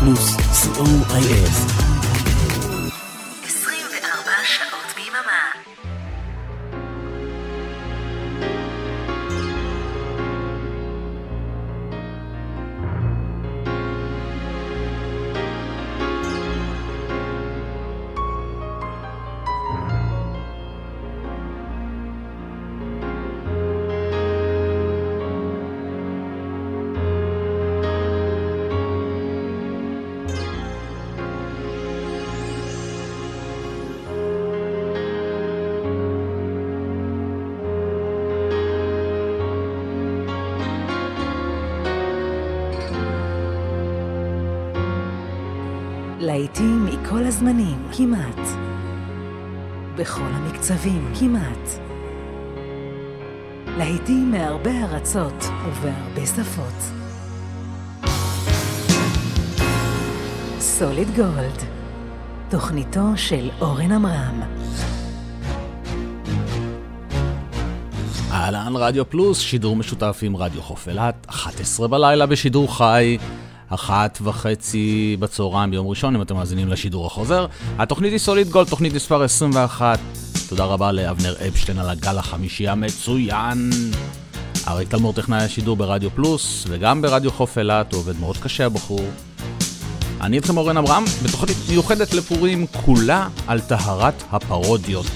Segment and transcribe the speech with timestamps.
[0.00, 1.85] פלוס, co.il
[50.06, 51.68] בכל המקצבים, כמעט.
[53.78, 56.82] להיטים מהרבה ארצות ובהרבה שפות.
[60.60, 61.62] סוליד גולד,
[62.50, 64.42] תוכניתו של אורן עמרם.
[68.30, 73.18] אהלן רדיו פלוס, שידור משותף עם רדיו חוף אילת, 11 בלילה בשידור חי.
[73.68, 77.46] אחת וחצי בצהריים ביום ראשון, אם אתם מאזינים לשידור החוזר.
[77.78, 79.98] התוכנית היא סוליד גולד, תוכנית מספר 21.
[80.48, 83.70] תודה רבה לאבנר אפשטיין על הגל החמישי המצוין.
[84.68, 89.10] אריק תלמור טכנאי השידור ברדיו פלוס, וגם ברדיו חוף אילת, הוא עובד מאוד קשה הבחור.
[90.20, 95.06] אני איתכם אורן אברהם, בתוכנית מיוחדת לפורים, כולה על טהרת הפרודיות.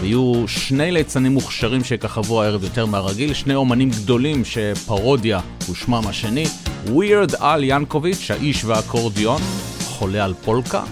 [0.00, 6.44] ויהיו שני ליצנים מוכשרים שיככבו הערב יותר מהרגיל, שני אומנים גדולים שפרודיה הוא שמם השני,
[6.88, 9.42] ווירד אל ינקוביץ', האיש והאקורדיון,
[9.84, 10.82] חולה על פולקה,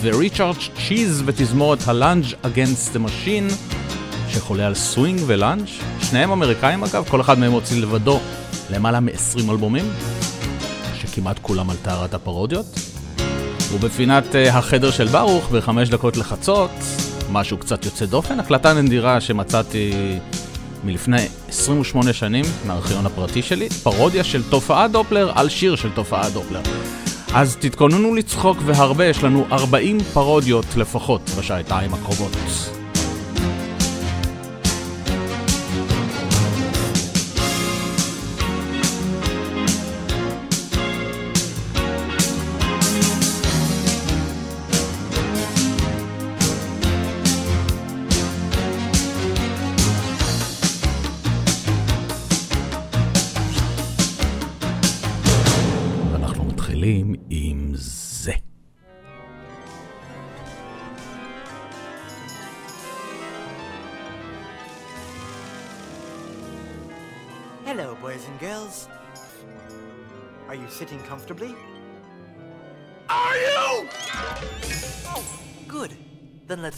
[0.00, 0.56] וריצ'רד
[0.88, 3.48] צ'יז ותזמורת הלאנג' אגנסט דה משין,
[4.28, 5.66] שחולה על סווינג ולאנג',
[6.00, 8.20] שניהם אמריקאים אגב, כל אחד מהם הוציא לבדו
[8.70, 9.84] למעלה מ-20 אלבומים,
[10.94, 12.66] שכמעט כולם על טהרת הפרודיות.
[13.74, 16.70] ובפינת uh, החדר של ברוך, בחמש דקות לחצות,
[17.32, 19.92] משהו קצת יוצא דופן, הקלטה נדירה שמצאתי
[20.84, 26.60] מלפני 28 שנים מהארכיון הפרטי שלי, פרודיה של תופעה דופלר על שיר של תופעה דופלר.
[27.34, 32.83] אז תתכוננו לצחוק והרבה, יש לנו 40 פרודיות לפחות בשעתיים הקרובות.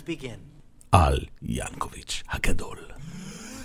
[0.06, 0.40] begin.
[0.94, 2.78] אל ינקוביץ' הגדול.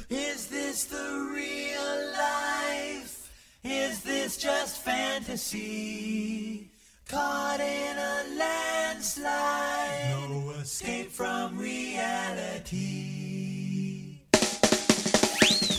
[0.09, 1.91] Is this the real
[2.27, 3.15] life?
[3.63, 6.69] Is this just fantasy?
[7.07, 10.15] Caught in a landslide.
[10.19, 13.01] No escape from reality.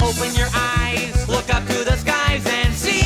[0.08, 3.01] Open your eyes, look up to the skies and see.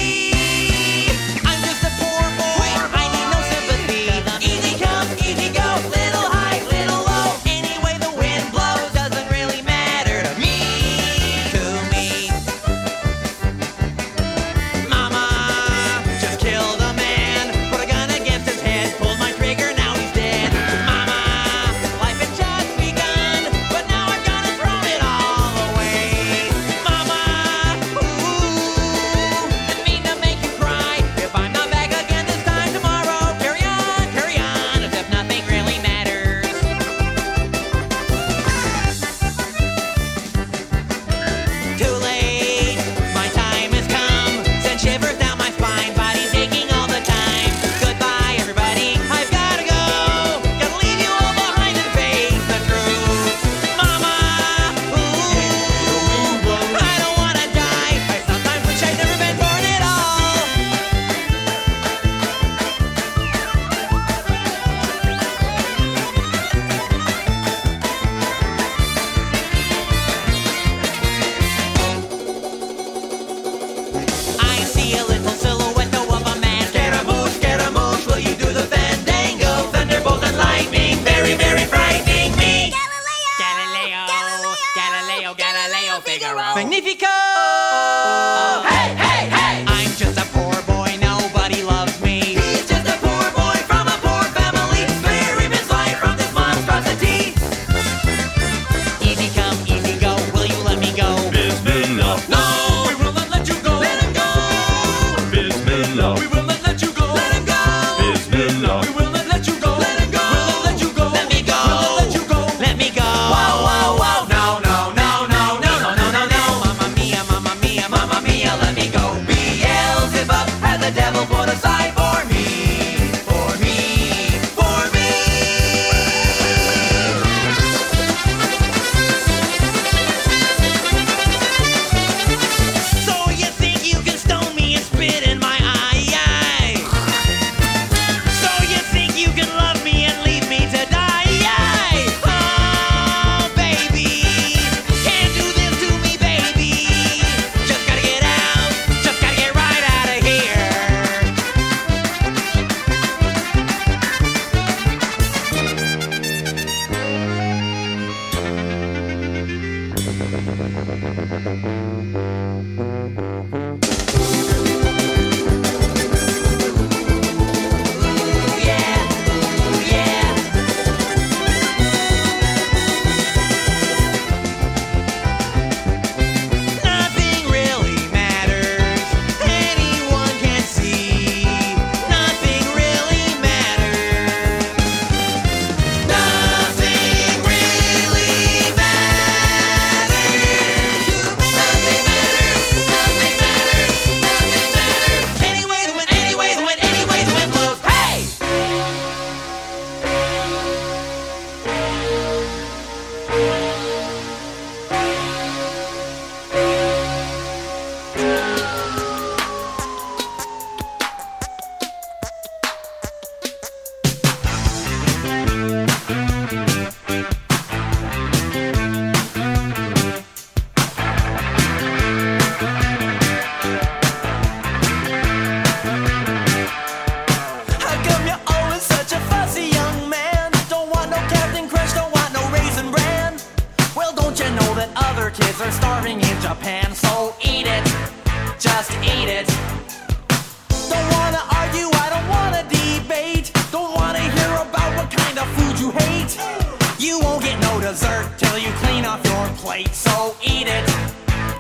[247.93, 250.85] dessert till you clean off your plate, so eat it.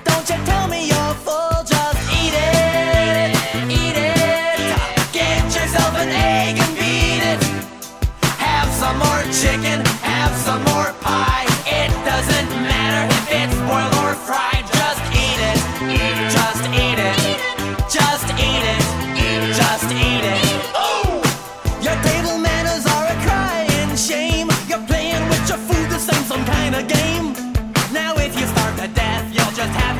[0.04, 1.45] Don't you tell me you're full.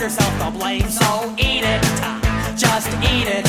[0.06, 1.82] yourself the blame, so eat it.
[2.56, 3.45] Just eat it.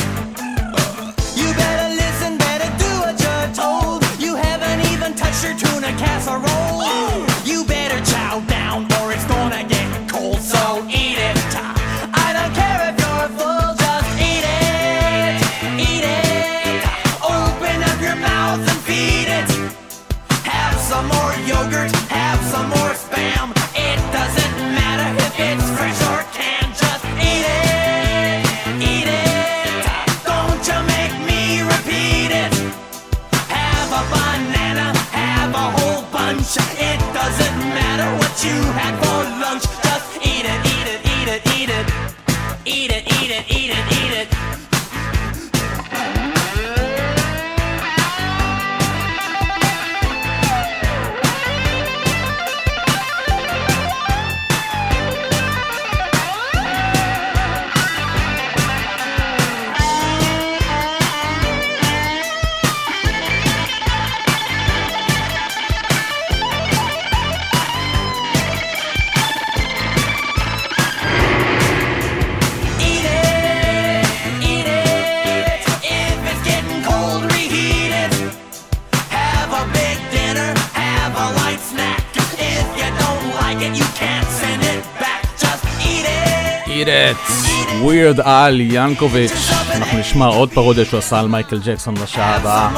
[88.24, 92.69] על ינקוביץ', אנחנו נשמע עוד פרודיה שהוא עשה על מייקל ג'קסון בשעה הבאה.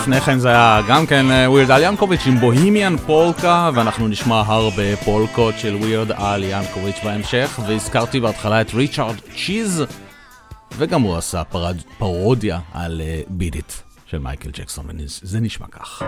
[0.00, 4.42] לפני כן זה היה גם כן אה, ווירד על ינקוביץ' עם בוהימיאן פולקה, ואנחנו נשמע
[4.46, 9.16] הרבה פולקות של ווירד על ינקוביץ' בהמשך, והזכרתי בהתחלה את ריצ'ארד
[9.46, 9.84] צ'יז,
[10.76, 13.72] וגם הוא עשה פרוד, פרודיה על אה, בידיט
[14.06, 14.86] של מייקל ג'קסון,
[15.22, 16.02] וזה נשמע כך.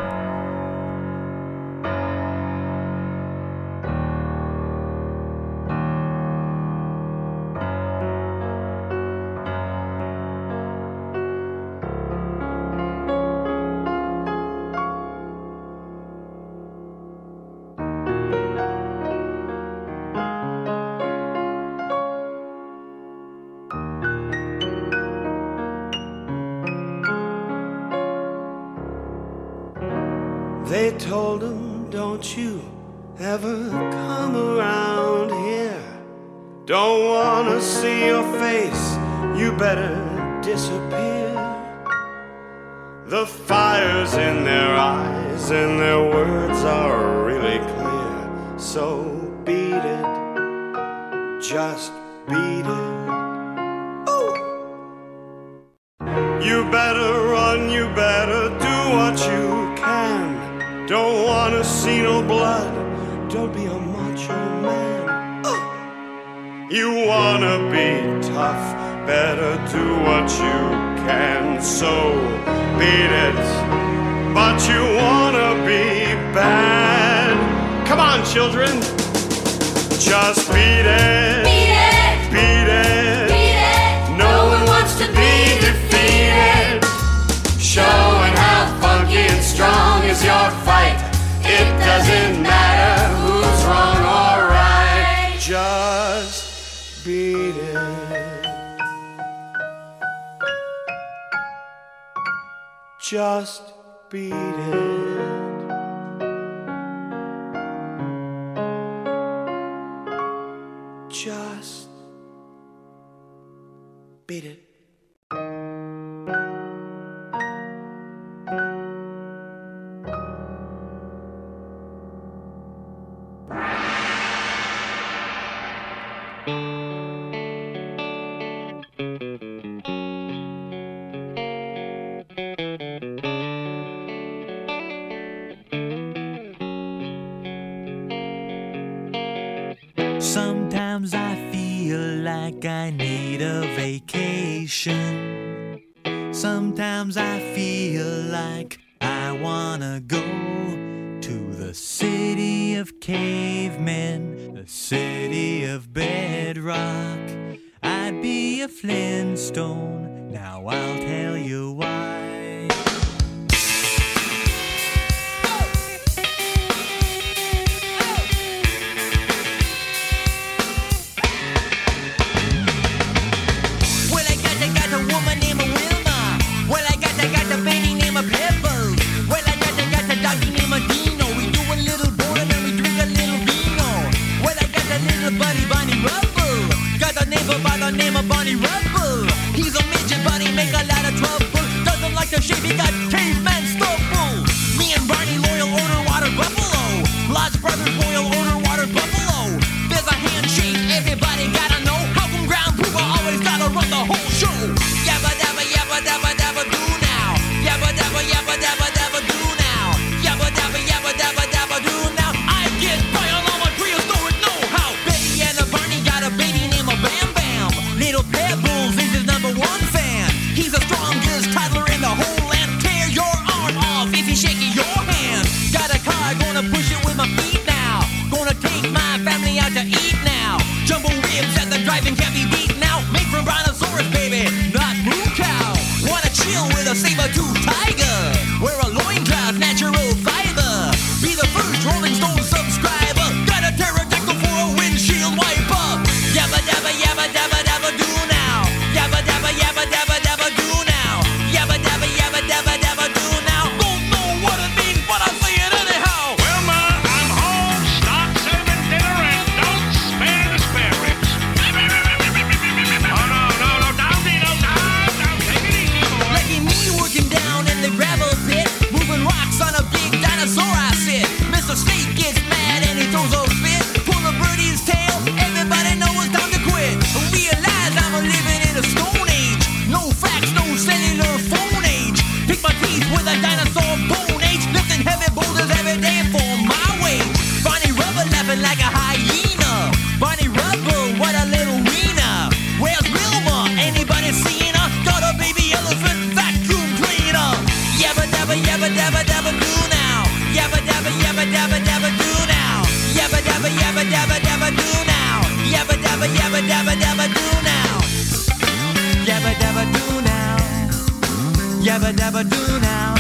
[312.23, 313.15] dabba do now.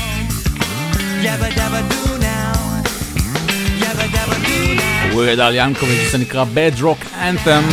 [1.26, 2.54] Yabba dabba do now.
[3.82, 5.14] Yabba dabba do now.
[5.14, 7.72] ווירד אל ינקוביץ' זה נקרא Bad Rock Anthem.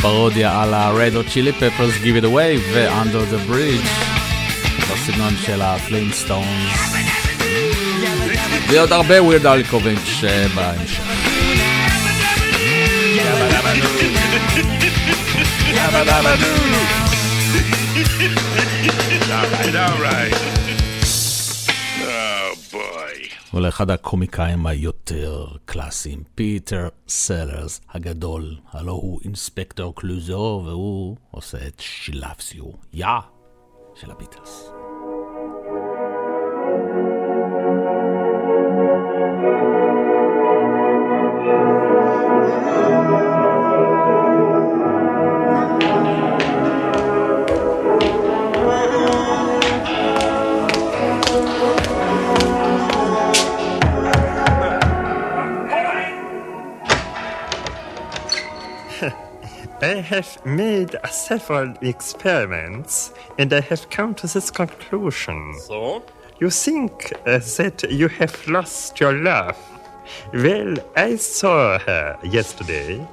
[0.00, 3.88] פרודיה על ה-Red Hot Chili Peppers Give It Away ו-Under the Bridge
[4.92, 6.48] בסגנון של הפלינסטונס
[8.68, 10.24] ועוד הרבה ווירד אלקוביץ'
[10.54, 11.00] בהמשך.
[19.34, 20.34] all right, all right.
[22.02, 23.34] Oh boy.
[23.50, 31.80] הוא לאחד הקומיקאים היותר קלאסיים, פיטר סלרס הגדול, הלו הוא אינספקטור קלוזו והוא עושה את
[31.80, 33.06] שילבסיו, יא,
[33.94, 34.73] של הביטלס.
[59.94, 65.54] I have made several experiments and I have come to this conclusion.
[65.60, 66.02] So?
[66.40, 69.56] You think uh, that you have lost your love.
[70.32, 73.06] Well, I saw her yesterday.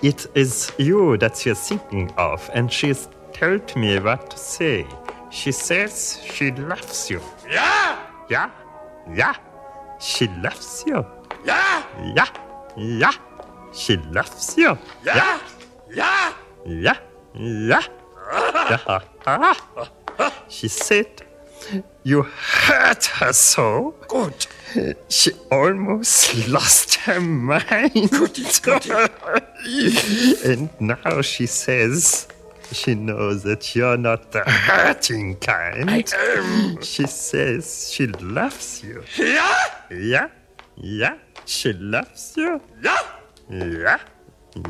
[0.00, 4.86] It is you that she is thinking of, and she's told me what to say.
[5.30, 7.20] She says she loves you.
[7.50, 7.98] Yeah!
[8.30, 8.50] Yeah?
[9.12, 9.34] Yeah?
[9.98, 11.04] She loves you.
[11.44, 11.82] Yeah!
[12.14, 12.28] Yeah?
[12.76, 13.12] Yeah?
[13.72, 14.78] She loves you.
[15.04, 15.16] Yeah!
[15.16, 15.40] Yeah!
[15.94, 16.32] Yeah?
[16.66, 16.96] Yeah?
[17.34, 17.82] Yeah?
[20.48, 21.22] She said
[22.02, 23.94] you hurt her so.
[24.08, 24.46] Good.
[25.08, 28.10] She almost lost her mind.
[28.10, 28.86] Good, good.
[30.44, 32.28] and now she says
[32.72, 35.90] she knows that you're not the hurting kind.
[35.90, 36.82] I am.
[36.82, 39.02] She says she loves you.
[39.16, 39.56] Yeah!
[39.90, 40.28] Yeah?
[40.76, 41.16] Yeah?
[41.44, 42.60] She loves you.
[42.82, 42.98] Yeah!
[43.50, 43.98] Yeah?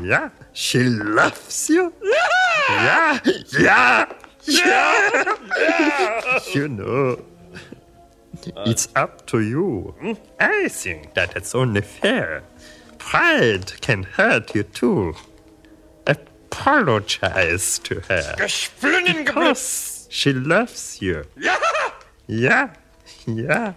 [0.03, 0.29] Yeah?
[0.53, 1.93] She loves you.
[2.03, 3.19] Yeah?
[3.59, 4.13] Yeah?
[4.43, 5.35] Yeah?
[5.57, 6.39] yeah.
[6.53, 7.21] You know,
[8.65, 9.93] it's up to you.
[10.39, 12.43] I think that it's only fair.
[12.97, 15.15] Pride can hurt you too.
[16.07, 18.35] Apologize to her.
[18.37, 21.25] Because she loves you.
[21.37, 21.57] Ja!
[22.27, 22.73] Yeah?
[23.25, 23.73] Yeah?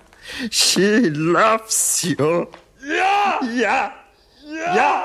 [0.50, 2.48] She loves you.
[2.84, 3.38] Ja!
[3.42, 3.92] Yeah?
[4.44, 4.74] Yeah?
[4.74, 5.04] Yeah?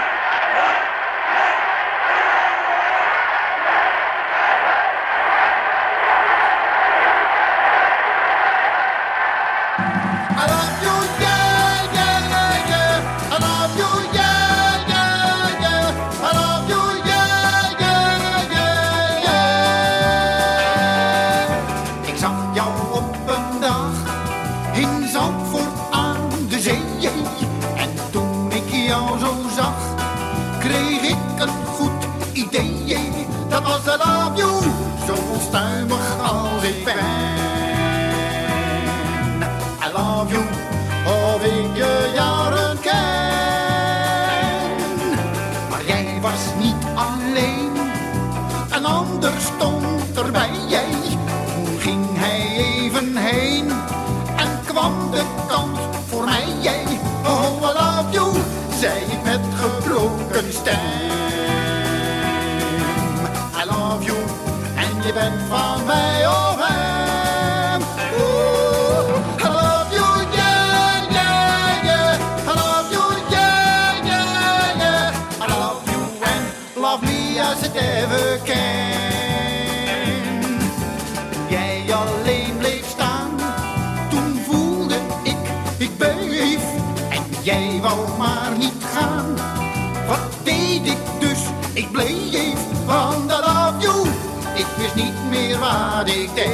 [60.31, 60.79] broken stem.
[63.53, 66.23] I love you, and you've been from me.
[66.25, 66.50] Oh.
[96.01, 96.51] Wat ik deed.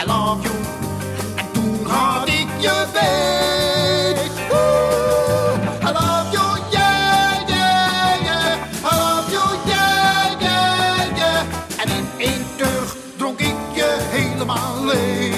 [0.00, 0.54] I love you.
[1.36, 2.86] En toen had ik je.
[4.52, 8.56] Oeh, I love you, yeah, yeah, yeah.
[8.84, 11.42] I love you, yeah, yeah, yeah.
[11.82, 15.36] En in één teug dronk ik je helemaal leeg.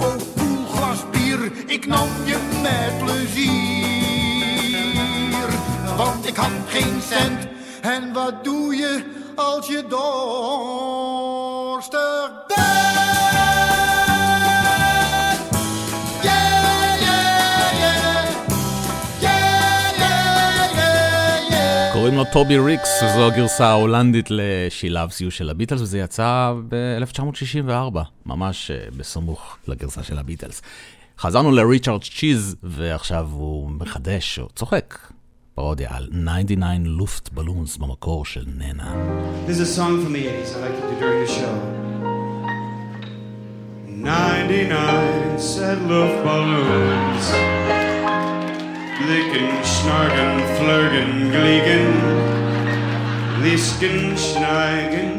[0.00, 3.54] Oh, koel glas bier, ik nam je met plezier.
[5.96, 7.52] Want ik had geen cent.
[7.84, 8.53] En wat doe
[9.44, 11.22] als je dorstig
[12.48, 12.84] bent?
[21.92, 27.98] קוראים לו טובי ריקס, זו הגרסה ההולנדית ל-She Loves You של הביטלס, וזה יצא ב-1964,
[28.26, 30.62] ממש אה, בסמוך לגרסה של הביטלס.
[31.18, 34.98] חזרנו לריצ'רד צ'יז, ועכשיו הוא מחדש, הוא צוחק,
[35.55, 38.93] פרודיה על 99 לופט בלונס במקור של ננה.
[39.47, 41.79] This is a song from the 80s I like to do during the show.
[43.87, 47.25] 99 said Luftballons.
[49.09, 51.87] Licken, schnargen, flirgen, gliegen.
[53.43, 55.11] Lisken, schneigen,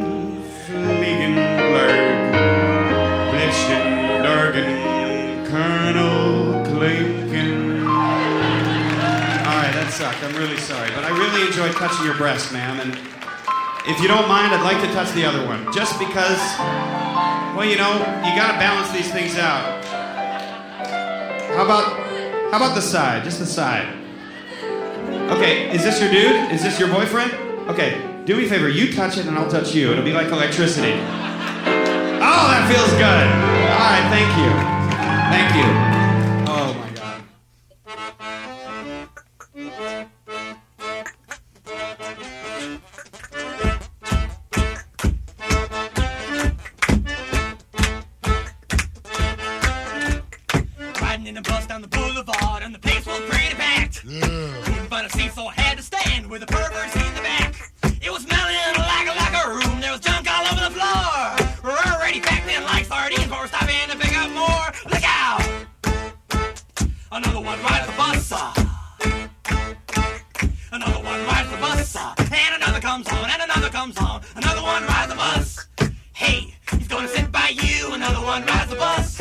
[0.65, 2.33] fliegen, blurg.
[3.31, 3.87] Blitschen,
[4.25, 4.71] dargen,
[5.51, 7.24] Colonel Clinken.
[9.96, 10.24] Sucked.
[10.24, 10.90] I'm really sorry.
[10.94, 12.82] But I really enjoyed touching your breast, ma'am.
[12.82, 13.00] And
[13.88, 15.72] if you don't mind, I'd like to touch the other one.
[15.72, 16.38] Just because,
[17.56, 17.94] well, you know,
[18.28, 19.86] you got to balance these things out.
[21.56, 21.96] How about,
[22.52, 23.24] how about the side?
[23.24, 23.88] Just the side.
[25.32, 26.52] Okay, is this your dude?
[26.52, 27.32] Is this your boyfriend?
[27.70, 28.68] Okay, do me a favor.
[28.68, 29.94] You touch it and I'll touch you.
[29.94, 30.92] It'll be like electricity.
[32.20, 33.28] Oh, that feels good.
[33.72, 34.76] All right, thank you.
[35.66, 35.95] Riding
[77.46, 77.94] by you.
[77.94, 79.18] Another one rides the bus.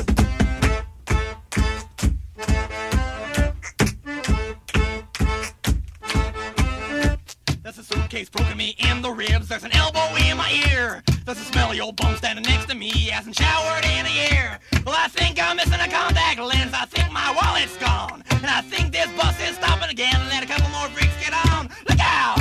[7.62, 9.48] There's a suitcase poking me in the ribs.
[9.48, 11.02] There's an elbow in my ear.
[11.26, 12.88] There's a smelly old bum standing next to me.
[12.88, 14.58] He hasn't showered in a year.
[14.86, 16.72] Well, I think I'm missing a contact lens.
[16.72, 18.24] I think my wallet's gone.
[18.30, 20.18] And I think this bus is stopping again.
[20.30, 21.68] Let a couple more freaks get on.
[21.88, 22.38] Look out!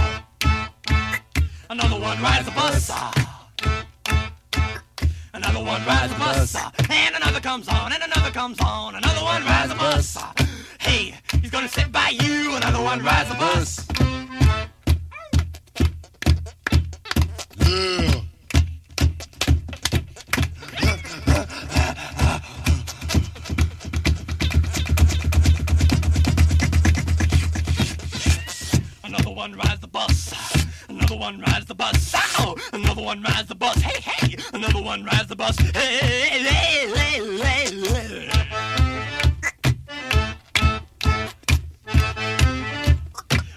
[1.69, 2.89] Another one rides the bus.
[2.89, 3.32] Ah.
[5.33, 6.55] Another one rides the bus.
[6.89, 7.91] And another comes on.
[7.91, 8.95] And another comes on.
[8.95, 10.17] Another one rides the bus.
[10.79, 12.55] Hey, he's gonna sit by you.
[12.55, 13.87] Another one rides the bus.
[17.59, 18.22] Another
[31.23, 32.13] one rides the bus.
[32.13, 32.53] Ow!
[32.73, 33.81] Another one rides the bus.
[33.81, 34.35] Hey, hey!
[34.51, 35.57] Another one rides the bus.
[35.57, 38.29] Hey, hey, hey, hey, hey.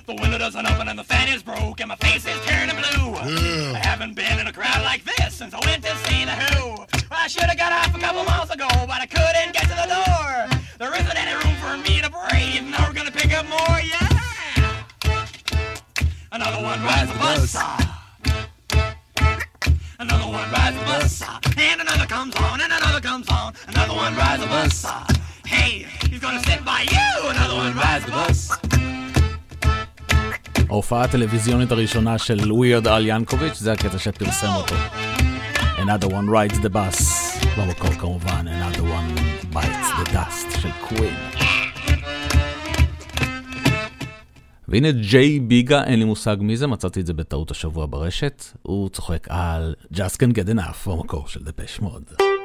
[0.07, 3.17] The window doesn't open and the fan is broke and my face is turning blue.
[3.17, 6.87] I haven't been in a crowd like this since I went to see the Who.
[7.11, 9.89] I should have got off a couple miles ago, but I couldn't get to the
[9.91, 10.61] door.
[10.79, 12.63] There isn't any room for me to breathe.
[12.71, 14.26] Now we're gonna pick up more, yeah.
[16.36, 17.56] Another one rides the bus.
[20.00, 21.14] Another one rides the bus.
[21.70, 23.54] And another comes on, and another comes on.
[23.68, 24.76] Another one rides the bus.
[25.46, 25.72] Hey,
[26.10, 27.10] he's gonna sit by you.
[27.34, 28.40] Another one rides the bus.
[30.70, 34.76] ההופעה הטלוויזיונית הראשונה של ווירד אל ינקוביץ', זה הקטע שפרסם אותו.
[35.78, 37.02] Another one rides the bus,
[37.58, 39.20] במקור כמובן, Another one
[39.54, 41.35] bites the dust של קווין.
[44.69, 48.45] והנה ג'יי ביגה, אין לי מושג מי זה, מצאתי את זה בטעות השבוע ברשת.
[48.63, 52.36] הוא צוחק על Just Can't Get Enough, במקור של דפש מוד.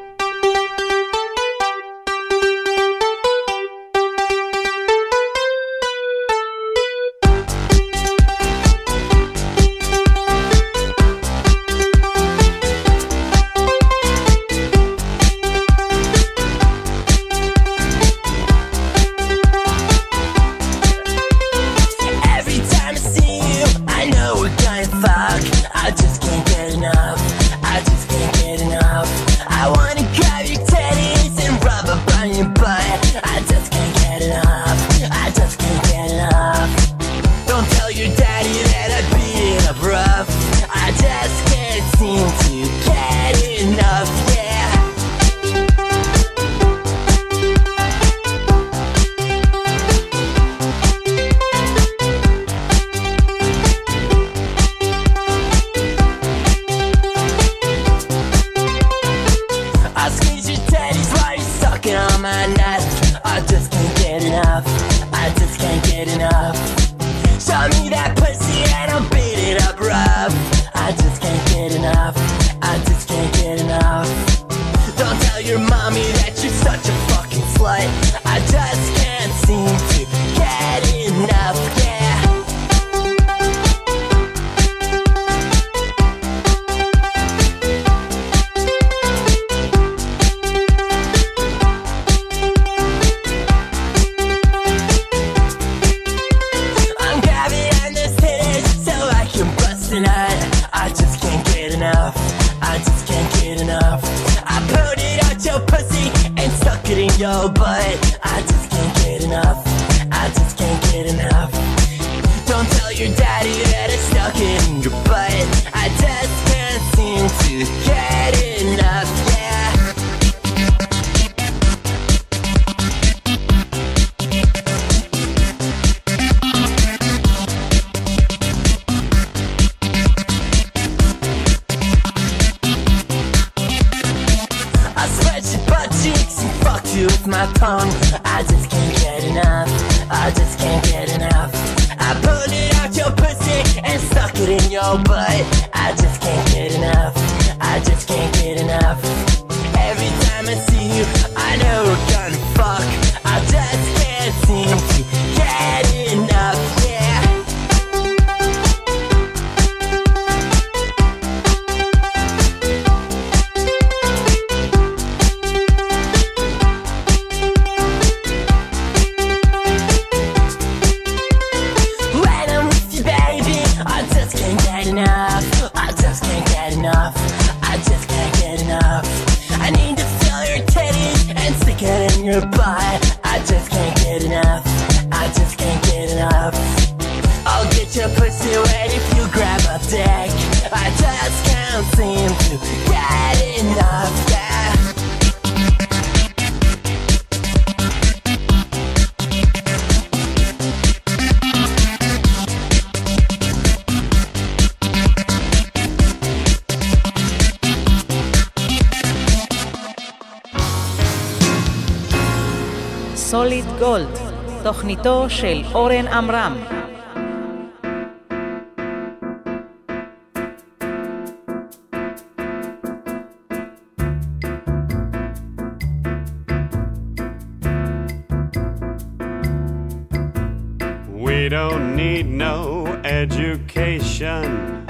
[231.31, 234.85] We don't need no education.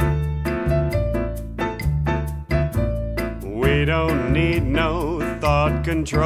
[3.45, 6.20] We don't need no thought control.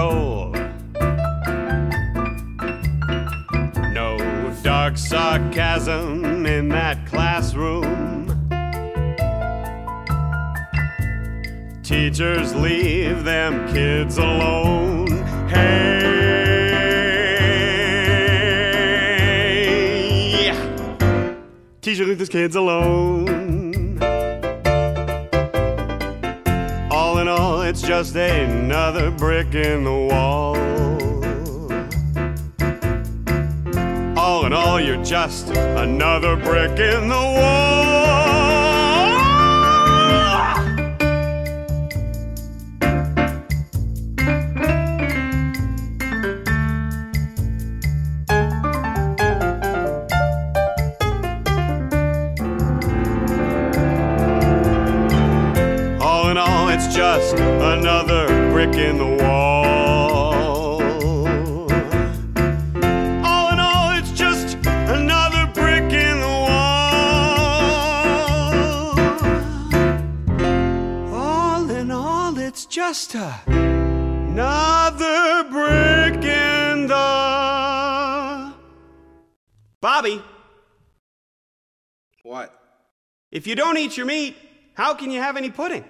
[83.96, 84.36] eat your meat,
[84.82, 85.86] how can you have any pudding?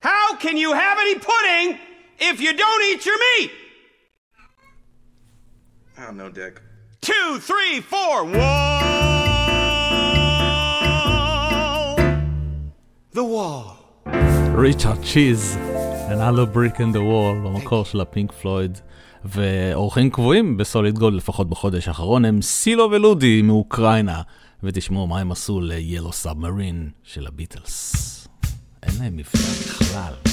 [0.00, 1.78] How can you have any pudding
[2.30, 3.50] if you don't eat your meat?
[5.98, 6.54] I don't know, Dick.
[7.00, 8.82] Two, three, four, wall.
[13.18, 13.78] The wall.
[14.54, 15.56] ריצ'רד צ'יז,
[16.10, 18.78] and I love brick in the wall, במקור של הפינק פלויד.
[19.24, 24.22] ואורחים קבועים בסוליד גולד, לפחות בחודש האחרון, הם סילו ולודי מאוקראינה.
[24.62, 28.28] ותשמעו מה הם עשו ל-Yellow Submarine של הביטלס.
[28.82, 30.31] אין להם מפגע בכלל.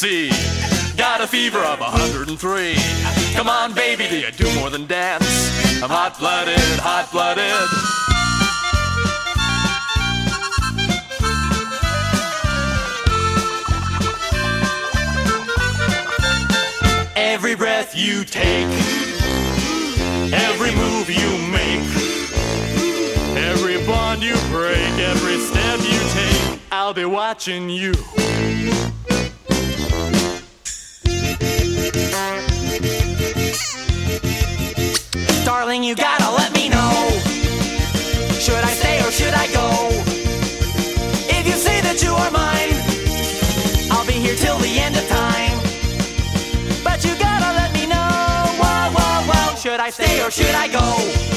[0.00, 0.30] see.
[0.96, 2.74] Got a fever of 103.
[3.34, 5.82] Come on, baby, do you do more than dance?
[5.82, 7.44] I'm hot blooded, hot blooded.
[17.14, 18.72] Every breath you take,
[20.32, 21.84] every move you make,
[23.36, 27.92] every bond you break, every step you take, I'll be watching you.
[50.22, 51.29] or should I go?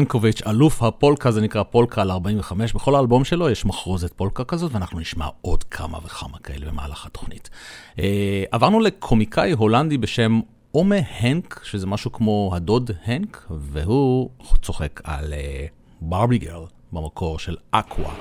[0.00, 4.72] ינקוביץ', אלוף הפולקה, זה נקרא פולקה על 45, בכל האלבום שלו יש מחרוזת פולקה כזאת,
[4.74, 7.50] ואנחנו נשמע עוד כמה וכמה כאלה במהלך התוכנית.
[7.98, 10.40] אה, עברנו לקומיקאי הולנדי בשם
[10.72, 14.30] עומה הנק, שזה משהו כמו הדוד הנק, והוא
[14.62, 15.66] צוחק על אה,
[16.00, 18.14] ברבי גרל במקור של אקווה.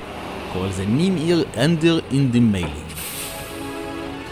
[0.53, 2.89] קורא לזה נים עיר אנדר אין די מיילינג.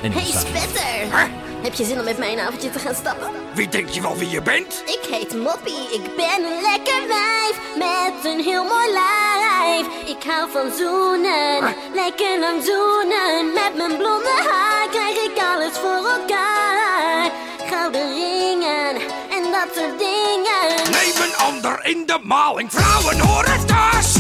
[0.04, 1.47] אין לי מושג.
[1.62, 3.28] Heb je zin om met mij een avondje te gaan stappen?
[3.54, 4.84] Wie denk je wel wie je bent?
[4.86, 9.86] Ik heet Moppie, ik ben een lekker wijf met een heel mooi lijf.
[10.06, 11.70] Ik hou van zoenen, ah.
[11.94, 13.54] lekker lang zoenen.
[13.54, 17.32] Met mijn blonde haar krijg ik alles voor elkaar.
[17.70, 18.96] Gouden ringen
[19.30, 20.92] en dat soort dingen.
[20.92, 24.17] Neem een ander in de maling, vrouwen horen thuis.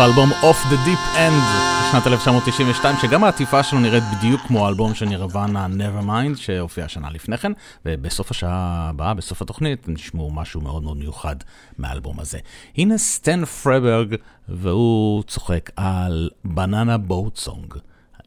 [0.00, 1.42] האלבום Off the Deep End
[1.88, 7.38] בשנת 1992, שגם העטיפה שלו נראית בדיוק כמו האלבום של נירוונה Nevermind, שהופיע שנה לפני
[7.38, 7.52] כן,
[7.86, 11.36] ובסוף השעה הבאה, בסוף התוכנית, נשמעו משהו מאוד מאוד מיוחד
[11.78, 12.38] מהאלבום הזה.
[12.76, 14.14] הנה סטן פרברג,
[14.48, 17.74] והוא צוחק על בננה בוט סונג.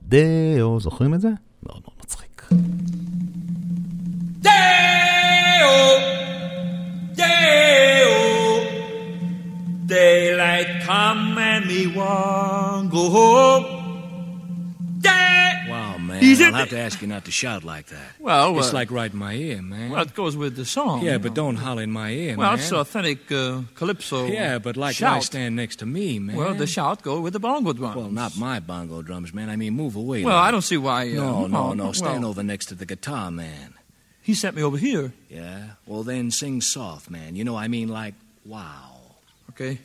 [0.02, 1.30] דאו, זוכרים את זה?
[1.64, 2.50] מאוד מאוד מצחיק.
[4.44, 5.24] Dale,
[9.94, 13.66] daylight come and me want go home.
[15.00, 15.66] Day.
[15.70, 16.22] Wow, man.
[16.22, 18.12] He's I'll have to ask you not to shout like that.
[18.20, 19.92] Well, it's uh, like right in my ear, man.
[19.92, 21.04] Well, it goes with the song.
[21.04, 21.36] yeah, but know.
[21.36, 22.60] don't holler in my ear, Well, man.
[22.60, 24.28] it's authentic uh, calypso.
[24.28, 25.16] Yeah, but like shout.
[25.16, 26.38] why stand next to me, man?
[26.38, 27.96] Well, the shout go with the bongo drum.
[27.96, 29.50] Well, not my bongo drums, man.
[29.50, 30.24] I mean, move away.
[30.24, 31.10] Well, like- I don't see why.
[31.10, 31.92] Uh, no, no, no.
[31.92, 33.74] Stand well, over next to the guitar, man.
[34.22, 35.12] He sent me over here.
[35.30, 35.72] Yeah.
[35.86, 37.36] Well, then sing soft, man.
[37.36, 38.14] You know, I mean, like,
[38.46, 38.93] wow.
[39.54, 39.78] Okay.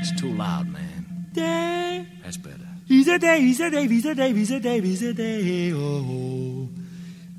[0.00, 1.26] It's too loud, man.
[1.34, 2.06] Day.
[2.24, 2.56] That's better.
[2.88, 5.72] He's a day, he's a day, he's a day, he's a day, he's a day.
[5.74, 6.68] Oh,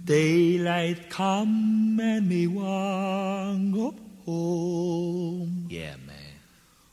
[0.06, 5.66] daylight come and me want go home.
[5.70, 6.16] Yeah, man.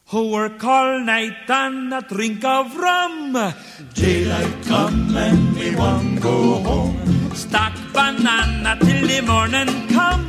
[0.07, 3.37] who work all night and a drink of rum.
[3.93, 7.35] Daylight come and we want go home.
[7.35, 10.25] Stack banana till the morning come.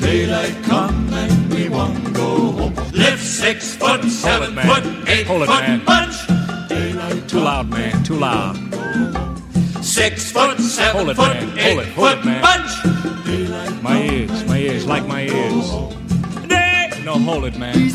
[0.00, 1.03] Daylight come
[3.60, 5.84] six foot, seven foot, eight Hold it, foot man.
[5.84, 6.68] bunch.
[6.68, 8.02] Daylight Too loud, man.
[8.04, 8.56] Too loud.
[9.84, 11.58] Six foot, seven Hold it, foot, man.
[11.58, 12.42] eight Hold it, hold foot it, man.
[12.42, 13.82] bunch.
[13.82, 15.70] My ears, my ears, like my ears.
[17.04, 17.74] No, hold it, man.
[17.76, 17.94] It's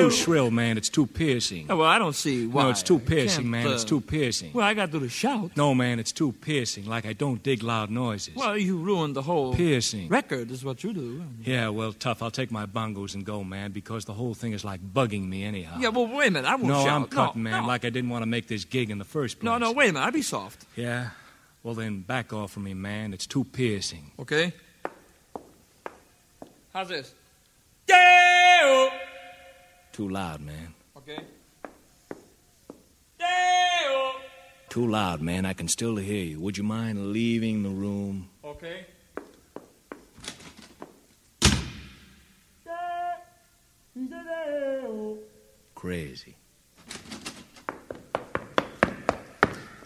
[0.00, 0.76] too shrill, man.
[0.78, 1.66] It's too piercing.
[1.68, 2.62] Oh, well, I don't see why.
[2.64, 3.66] No, it's too piercing, man.
[3.66, 4.52] uh, It's too piercing.
[4.52, 5.56] Well, I got to do the shout.
[5.56, 6.86] No, man, it's too piercing.
[6.86, 8.34] Like I don't dig loud noises.
[8.36, 10.08] Well, you ruined the whole Piercing.
[10.08, 11.22] record, is what you do.
[11.44, 12.22] Yeah, well, tough.
[12.22, 15.44] I'll take my bongos and go, man, because the whole thing is like bugging me
[15.44, 15.78] anyhow.
[15.78, 16.48] Yeah, well, wait a minute.
[16.48, 16.88] I won't no, shout.
[16.96, 17.66] I'm No, cutting, man, no.
[17.68, 19.44] like I didn't want to make this gig in the first place.
[19.44, 20.06] No, no, wait a minute.
[20.06, 20.64] I'd be soft.
[20.76, 21.10] Yeah?
[21.62, 23.12] Well, then back off from me, man.
[23.12, 24.12] It's too piercing.
[24.20, 24.52] Okay?
[26.72, 27.12] How's this?
[27.86, 28.90] Deo!
[29.96, 30.74] Too loud, man.
[30.94, 31.18] Okay.
[33.18, 34.12] Deo!
[34.68, 35.46] Too loud, man.
[35.46, 36.38] I can still hear you.
[36.38, 38.28] Would you mind leaving the room?
[38.44, 38.84] Okay.
[45.74, 46.36] Crazy.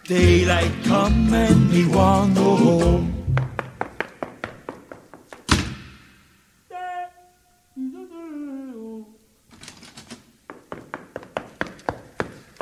[0.03, 3.20] Daylight come and we want go home.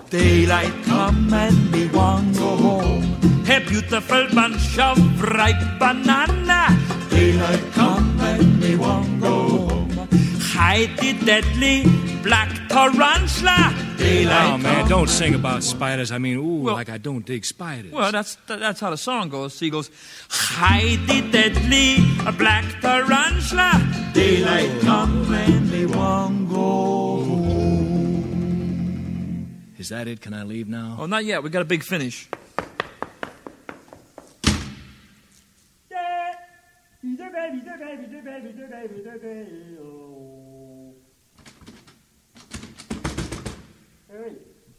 [0.09, 3.03] Daylight come and we want go home.
[3.47, 6.67] A beautiful bunch of ripe banana.
[7.09, 9.89] Daylight come and we want go home.
[10.41, 11.83] Hide the deadly
[12.23, 13.73] black tarantula.
[13.97, 14.89] Daylight Oh, man, come.
[14.89, 16.11] don't sing about spiders.
[16.11, 17.91] I mean, ooh, like I don't dig spiders.
[17.91, 19.57] Well, that's that's how the song goes.
[19.57, 19.91] She goes,
[20.29, 21.97] hide the deadly
[22.37, 23.71] black tarantula.
[24.13, 27.38] Daylight come and they won't go home.
[29.79, 30.19] Is that it?
[30.19, 30.97] Can I leave now?
[30.99, 31.41] Oh, not yet.
[31.41, 32.27] We got a big finish.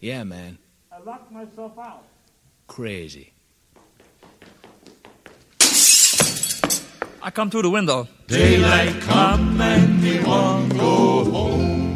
[0.00, 0.58] Yeah, man.
[0.92, 2.04] I locked myself out.
[2.66, 3.32] Crazy.
[7.22, 8.06] I come through the window.
[8.26, 11.89] Daylight come and we won't go home.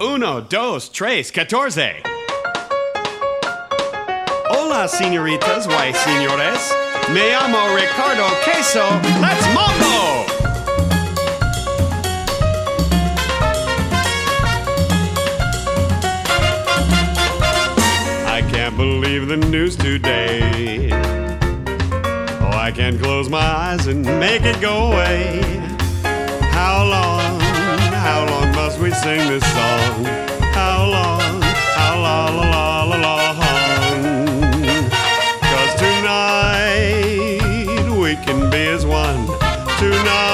[0.00, 2.02] Uno, dos, tres, catorce.
[4.48, 6.72] Hola, senoritas, why, senores?
[7.12, 8.84] Me llamo Ricardo Queso.
[9.20, 10.24] Let's mambo!
[18.26, 20.90] I can't believe the news today.
[22.40, 25.40] Oh, I can't close my eyes and make it go away.
[26.52, 28.47] How long, how long
[28.80, 30.04] we sing this song?
[30.54, 34.90] How long, how long, la, la, la, long?
[35.40, 37.40] Cause tonight
[38.00, 39.26] we can be as one.
[39.78, 40.28] Tonight,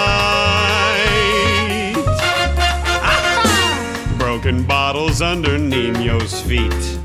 [4.18, 6.98] broken bottles under Nino's feet.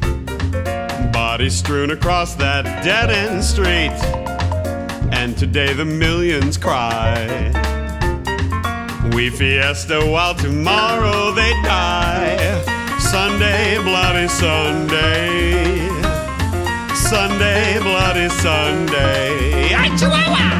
[1.14, 3.94] Bodies strewn across that dead end street.
[5.14, 7.79] And today the millions cry.
[9.08, 12.62] We fiesta while tomorrow they die.
[13.00, 15.88] Sunday, bloody Sunday.
[16.94, 19.74] Sunday, bloody Sunday.
[19.74, 20.60] Ay, Chihuahua!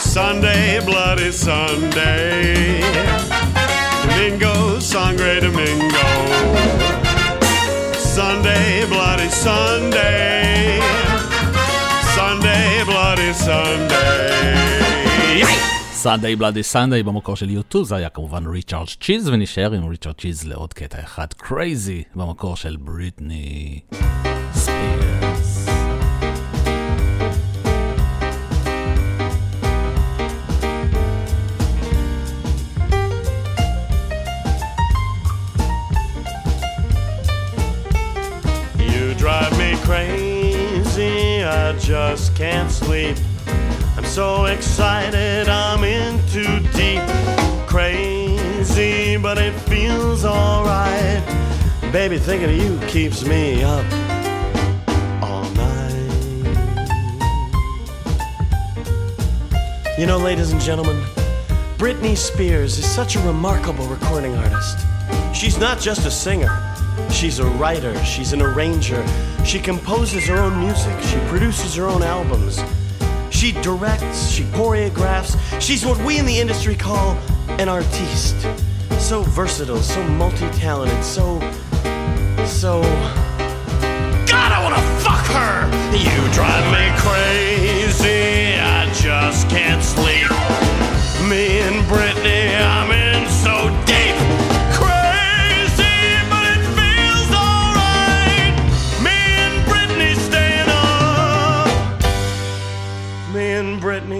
[0.00, 2.80] Sunday, bloody Sunday.
[4.02, 6.91] Domingo, sangre Domingo.
[8.18, 10.80] Sunday, bloody Sunday.
[12.16, 14.52] Sunday, bloody Sunday.
[15.92, 20.44] סאנדיי בלאדי סאנדיי במקור של U2 זה היה כמובן ריצ'רד צ'יז ונשאר עם ריצ'רד צ'יז
[20.46, 23.80] לעוד קטע אחד קרייזי במקור של בריטני
[39.92, 43.14] crazy, I just can't sleep.
[43.94, 47.02] I'm so excited, I'm in too deep.
[47.66, 51.22] Crazy, but it feels alright.
[51.92, 53.84] Baby, thinking of you keeps me up
[55.22, 56.08] all night.
[59.98, 60.98] You know, ladies and gentlemen,
[61.76, 64.86] Britney Spears is such a remarkable recording artist.
[65.34, 66.71] She's not just a singer,
[67.12, 69.06] She's a writer, she's an arranger.
[69.44, 72.60] She composes her own music, she produces her own albums.
[73.30, 75.36] She directs, she choreographs.
[75.60, 77.16] She's what we in the industry call
[77.58, 78.40] an artiste.
[78.98, 81.38] So versatile, so multi talented, so.
[82.46, 82.82] so.
[84.26, 85.66] God, I wanna fuck her!
[85.92, 90.30] You drive me crazy, I just can't sleep.
[91.28, 93.11] Me and Britney, I'm in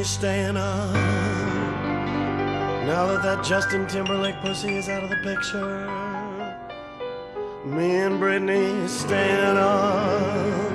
[0.05, 0.93] staying up.
[2.87, 5.87] Now that that Justin Timberlake pussy is out of the picture.
[7.65, 10.73] Me and Britney staying up.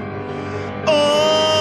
[0.87, 1.56] All oh,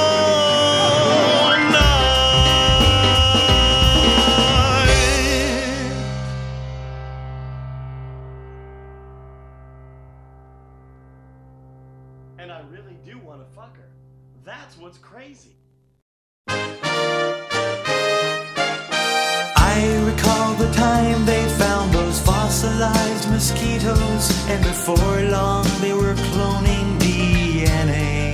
[24.48, 28.32] and before long they were cloning DNA.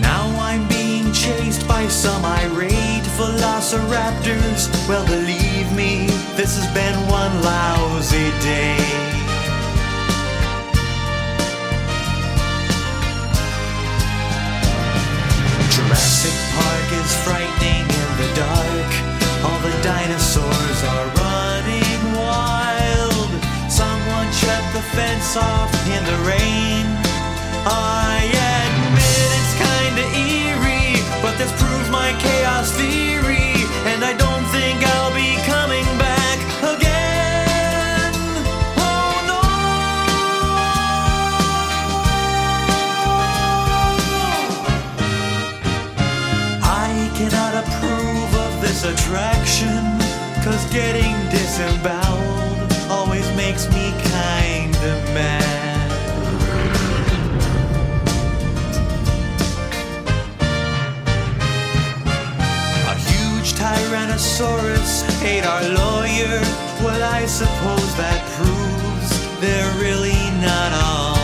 [0.00, 4.88] Now I'm being chased by some irate velociraptors.
[4.88, 8.78] Well, believe me, this has been one lousy day.
[15.70, 16.37] Jurassic
[19.62, 23.30] the dinosaurs are running wild.
[23.68, 26.86] Someone shut the fence off in the rain.
[27.66, 33.66] I admit it's kinda eerie, but this proves my chaos theory.
[33.90, 35.27] And I don't think I'll be
[50.84, 55.90] getting disemboweled always makes me kinda mad.
[62.92, 64.92] A huge Tyrannosaurus
[65.30, 66.38] ate our lawyer.
[66.84, 69.10] Well, I suppose that proves
[69.40, 71.17] they're really not all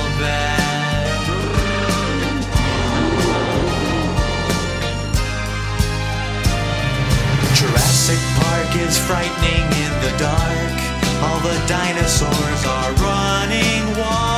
[7.74, 10.76] Jurassic Park is frightening in the dark.
[11.24, 14.33] All the dinosaurs are running wild.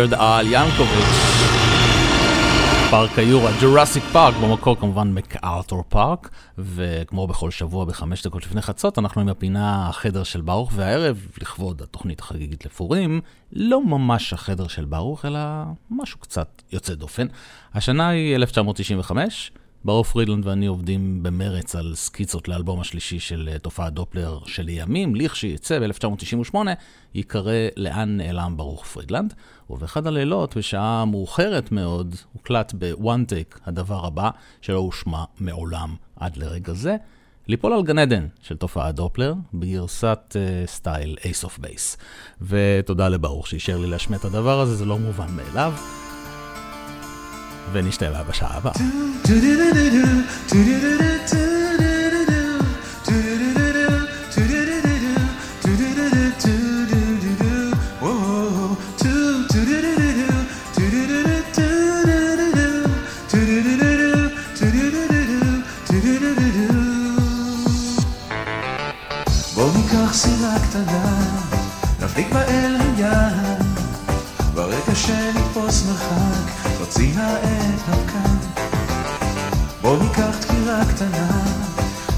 [0.00, 1.50] ווירד על ינקוביץ'.
[2.90, 8.98] פארק היורה, ג'ורסיק פארק, במקור כמובן מקארתור פארק, וכמו בכל שבוע בחמש דקות לפני חצות,
[8.98, 13.20] אנחנו עם הפינה החדר של ברוך, והערב, לכבוד התוכנית החגיגית לפורים,
[13.52, 15.40] לא ממש החדר של ברוך, אלא
[15.90, 17.26] משהו קצת יוצא דופן.
[17.74, 19.52] השנה היא 1995,
[19.84, 25.78] ברוך פרידלנד ואני עובדים במרץ על סקיצות לאלבום השלישי של אה, תופעת דופלר שלימים, לכשיצא
[25.78, 26.54] ב-1998,
[27.14, 29.34] ייקרא לאן נעלם ברוך פרידלנד.
[29.70, 36.72] ובאחד הלילות, בשעה מאוחרת מאוד, הוקלט בוואן טייק הדבר הבא, שלא הושמע מעולם עד לרגע
[36.72, 36.96] זה,
[37.48, 41.96] ליפול על גן עדן של תופעת דופלר, בגרסת uh, סטייל אייס אוף בייס.
[42.42, 45.72] ותודה לברוך שאישר לי להשמיע את הדבר הזה, זה לא מובן מאליו.
[47.72, 48.72] ונשתמע בשעה הבאה.
[69.54, 71.18] בוא ניקח סירה קטנה,
[72.00, 72.44] נבליג בה
[80.84, 81.28] קטנה,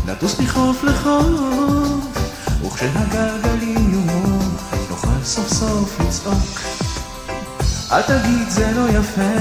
[0.07, 2.19] נטוס מחוף לחוף,
[2.67, 4.39] וכשהגלגלים יומו,
[4.91, 6.61] נוכל סוף סוף לצעוק.
[7.93, 9.39] אל תגיד זה לא יפה,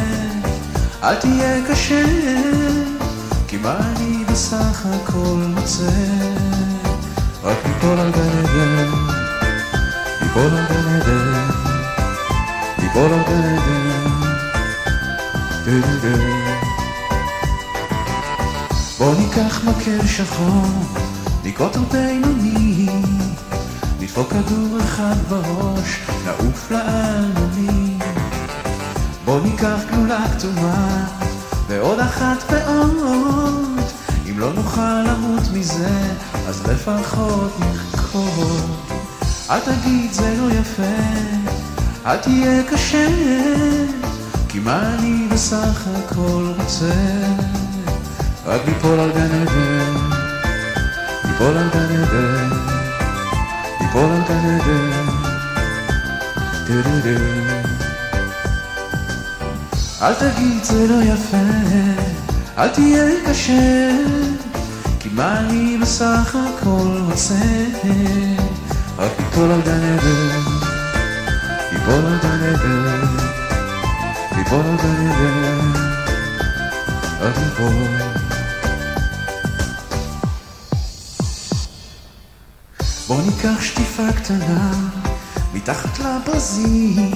[1.04, 2.04] אל תהיה קשה,
[3.48, 5.92] כי מה אני בסך הכל רוצה?
[7.44, 8.90] רק ליפול על גן עדן,
[10.22, 11.50] ליפול על גן עדן,
[12.80, 14.10] ליפול על גן עדן,
[15.66, 16.71] דו-דו-דו.
[19.02, 20.66] בוא ניקח מקל שחור,
[21.44, 22.90] על בינוני,
[24.00, 28.00] נדפוק כדור אחד בראש, נעוף לעלמונים.
[29.26, 31.08] בוא ניקח גלולה כתומה,
[31.68, 33.80] ועוד אחת ועוד,
[34.30, 36.14] אם לא נוכל למות מזה,
[36.48, 38.56] אז לפחות נחקור.
[39.50, 41.02] אל תגיד זה לא יפה,
[42.06, 43.08] אל תהיה קשה,
[44.50, 47.61] כי מה אני בסך הכל רוצה?
[48.46, 49.94] רק ליפול על גן עדן,
[51.24, 52.50] ליפול על גן עדן,
[53.82, 55.08] ליפול על גן עדן,
[56.68, 57.22] דו-דו-דו.
[60.02, 61.38] אל תגיד זה לא יפה,
[62.58, 63.92] אל תהיה קשה,
[65.00, 67.36] כי מה אני בסך הכל רוצה?
[68.98, 70.40] רק ליפול על גן עדן,
[71.72, 73.06] ליפול על גן עדן,
[74.38, 75.72] ליפול על גן עדן,
[77.22, 78.21] רק ליפול.
[83.12, 84.72] בוא ניקח שטיפה קטנה
[85.54, 87.12] מתחת לברזים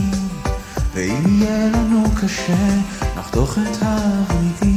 [0.93, 2.67] ואם יהיה לנו קשה,
[3.17, 4.74] נחתוך את הוורידים.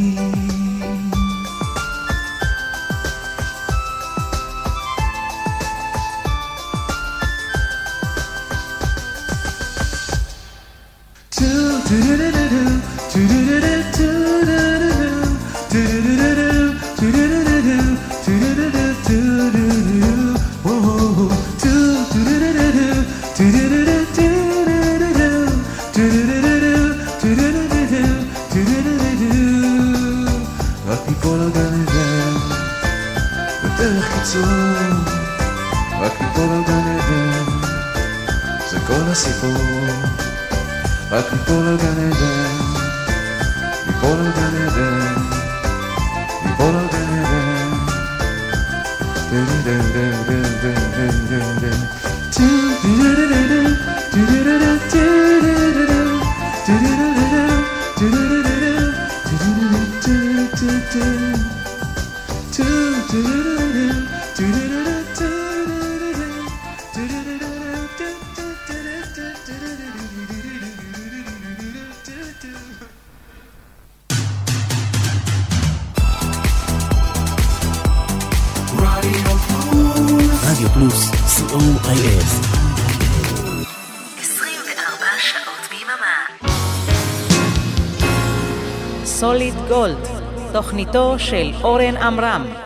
[91.19, 92.57] של אורן עמרם.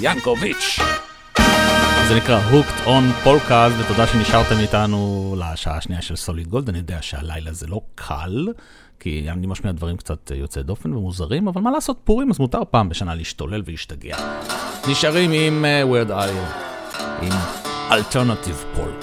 [0.00, 0.80] ינקוביץ'.
[2.08, 6.68] זה נקרא Hooked on Polkas, ותודה שנשארתם איתנו לשעה השנייה של סוליד גולד.
[6.68, 8.48] אני יודע שהלילה זה לא קל,
[9.00, 12.88] כי אני משמיע דברים קצת יוצאי דופן ומוזרים, אבל מה לעשות, פורים, אז מותר פעם
[12.88, 14.16] בשנה להשתולל ולהשתגע.
[14.88, 16.62] נשארים עם uh, Weird Eye,
[17.22, 17.32] עם
[17.90, 18.99] Alternative Polk.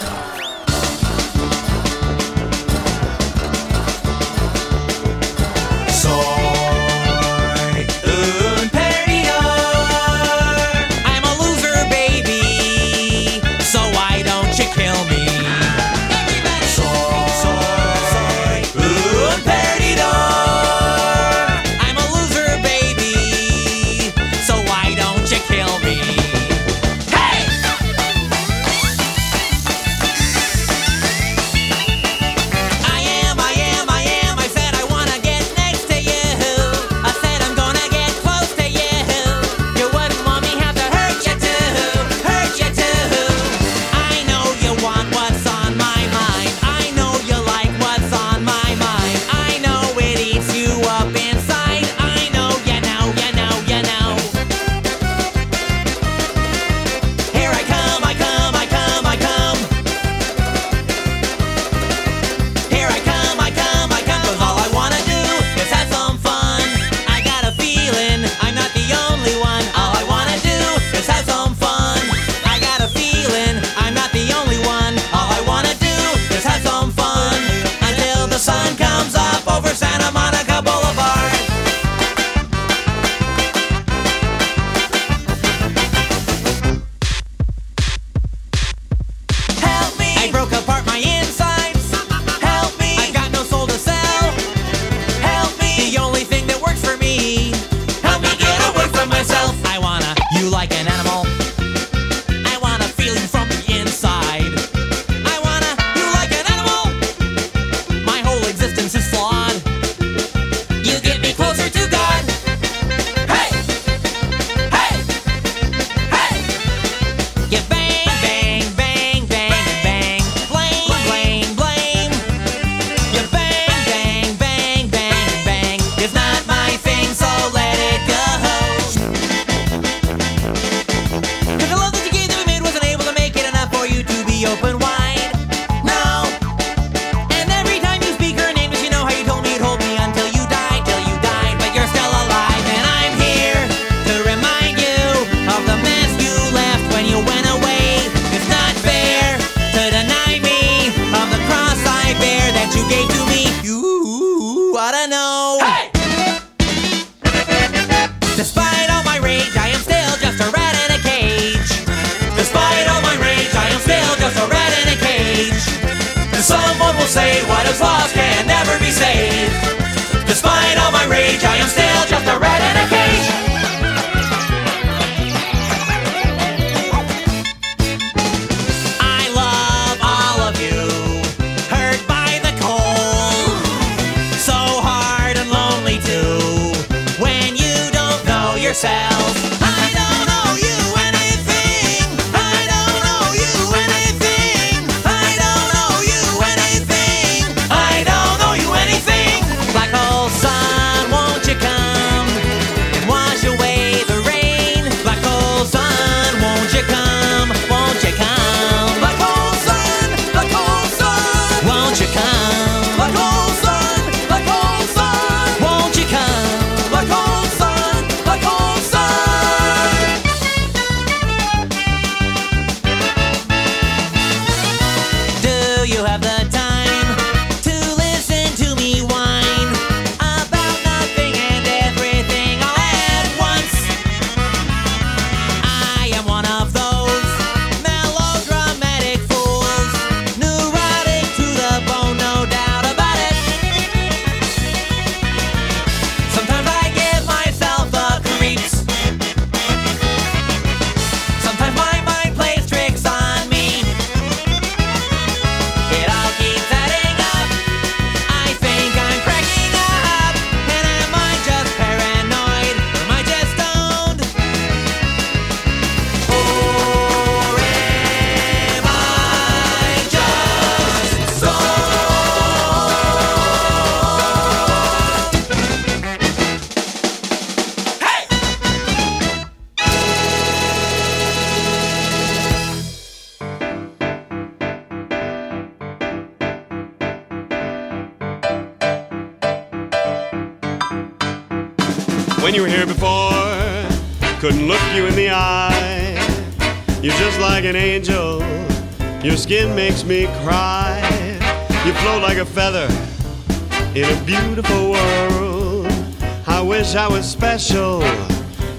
[307.67, 308.01] Special.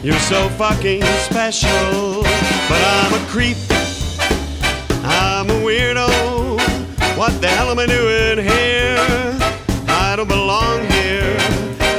[0.03, 2.23] You're so fucking special.
[2.69, 3.59] But I'm a creep.
[5.05, 6.09] I'm a weirdo.
[7.19, 8.97] What the hell am I doing here?
[9.89, 11.37] I don't belong here.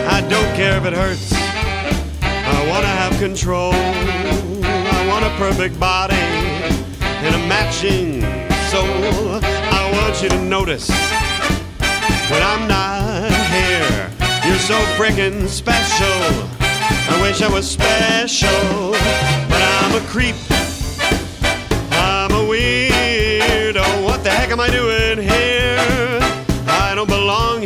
[0.10, 1.32] I don't care if it hurts.
[2.24, 3.74] I wanna have control.
[3.74, 8.22] I want a perfect body and a matching
[8.72, 9.40] soul.
[9.78, 10.90] I want you to notice
[12.32, 14.10] when I'm not here.
[14.44, 16.59] You're so freaking special.
[17.08, 18.92] I wish I was special,
[19.50, 20.36] but I'm a creep.
[21.92, 24.04] I'm a weirdo.
[24.04, 26.20] What the heck am I doing here?
[26.68, 27.59] I don't belong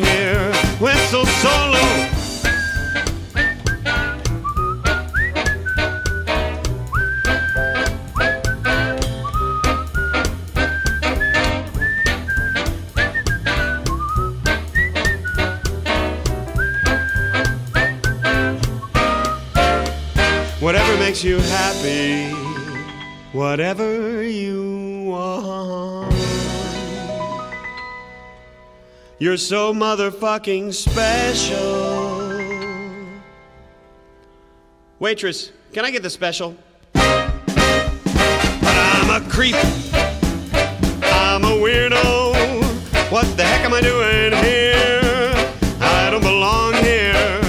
[21.23, 22.31] makes you happy,
[23.31, 26.13] whatever you want.
[29.19, 32.31] You're so motherfucking special.
[34.99, 36.55] Waitress, can I get the special?
[36.93, 37.03] But
[38.63, 39.55] I'm a creep.
[41.03, 42.33] I'm a weirdo.
[43.11, 45.31] What the heck am I doing here?
[45.79, 47.42] I don't belong here.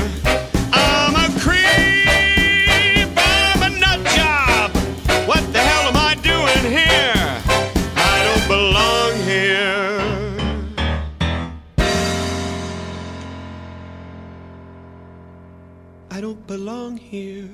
[16.46, 17.48] belong here.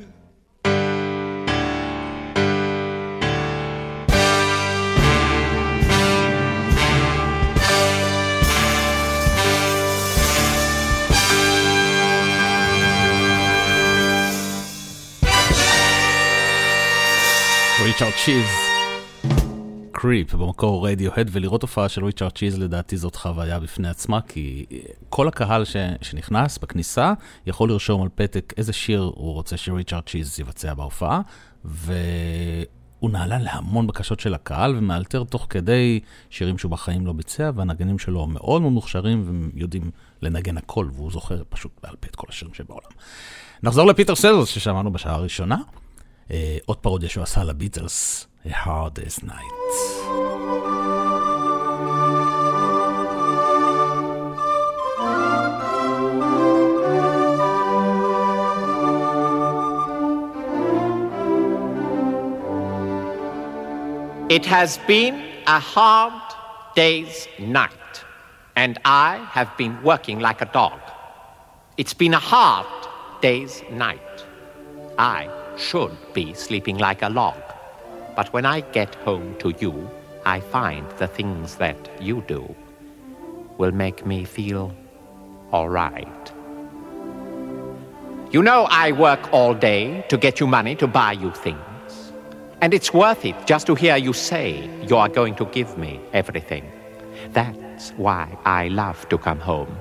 [17.82, 18.69] Richard Cheese.
[20.02, 24.66] קריפ, במקור רדיוהד, ולראות הופעה של ריצ'רד צ'יז לדעתי זאת חוויה בפני עצמה, כי
[25.08, 27.12] כל הקהל ש, שנכנס בכניסה
[27.46, 31.20] יכול לרשום על פתק איזה שיר הוא רוצה שריצ'רד צ'יז יבצע בהופעה,
[31.64, 36.00] והוא נעלה להמון בקשות של הקהל ומאלתר תוך כדי
[36.30, 39.90] שירים שהוא בחיים לא ביצע, והנגנים שלו מאוד מאוד מוכשרים והם יודעים
[40.22, 42.90] לנגן הכל, והוא זוכר פשוט בעל פה את כל השירים שבעולם.
[43.62, 45.56] נחזור לפיטר סלזוס ששמענו בשעה הראשונה.
[46.66, 49.60] עוד פרודיה שהוא עשה לביטלס, A Hard Day's Night.
[64.30, 65.14] It has been
[65.48, 66.12] a hard
[66.76, 67.94] day's night,
[68.54, 70.80] and I have been working like a dog.
[71.76, 72.72] It's been a hard
[73.20, 74.24] day's night.
[74.96, 77.40] I should be sleeping like a log.
[78.16, 79.88] But when I get home to you,
[80.24, 82.54] I find the things that you do
[83.58, 84.74] will make me feel
[85.52, 86.32] all right.
[88.30, 92.12] You know, I work all day to get you money to buy you things.
[92.60, 95.98] And it's worth it just to hear you say you are going to give me
[96.12, 96.70] everything.
[97.32, 99.76] That's why I love to come home.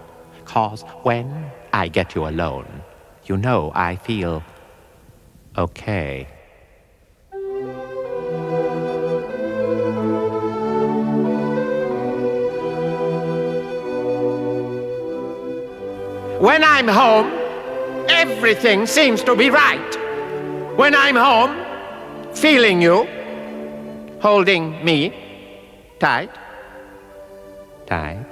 [0.46, 2.82] Cause when I get you alone,
[3.26, 4.44] you know I feel
[5.58, 6.28] okay.
[16.40, 17.32] When I'm home,
[18.10, 19.96] everything seems to be right.
[20.78, 21.54] When I'm home,
[22.34, 23.06] feeling you,
[24.22, 25.14] holding me
[26.00, 26.30] tight,
[27.86, 28.26] tight.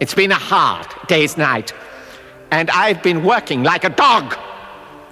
[0.00, 1.74] It's been a hard day's night,
[2.50, 4.36] and I've been working like a dog.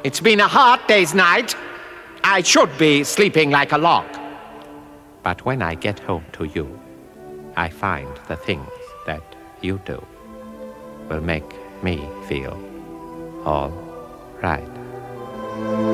[0.05, 1.57] It's been a hard day's night.
[2.23, 4.05] I should be sleeping like a log.
[5.23, 6.79] But when I get home to you,
[7.57, 8.69] I find the things
[9.07, 9.23] that
[9.63, 10.05] you do
[11.09, 11.51] will make
[11.83, 12.53] me feel
[13.47, 13.73] all
[14.43, 15.94] right.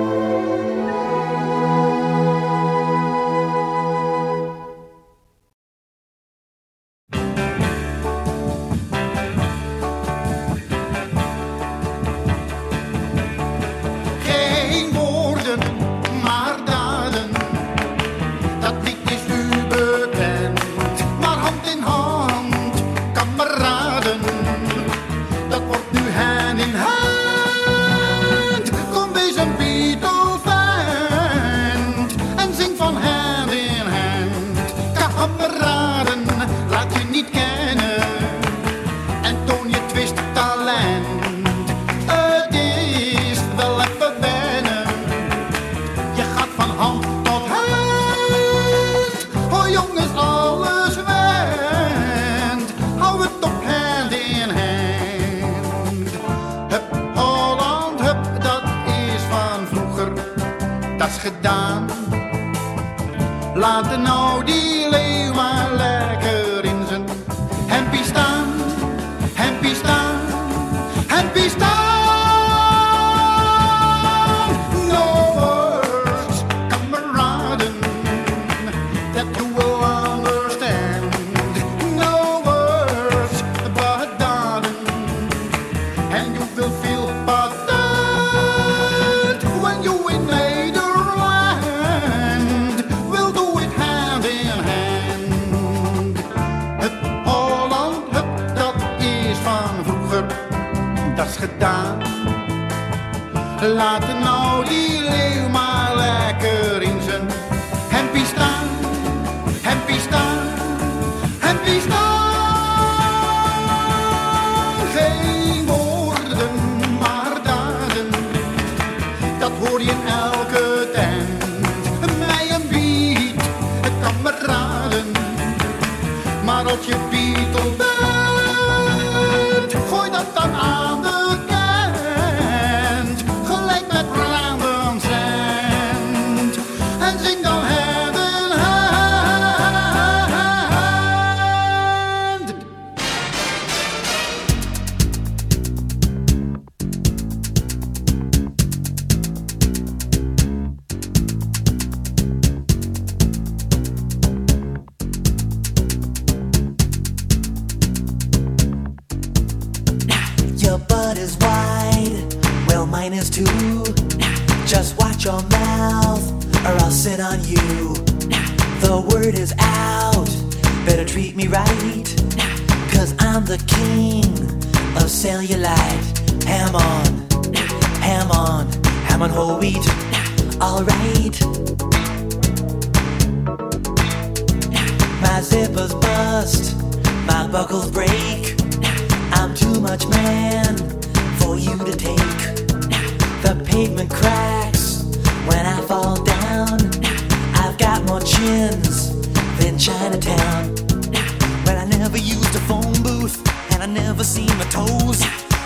[203.82, 205.22] and I never see my toes.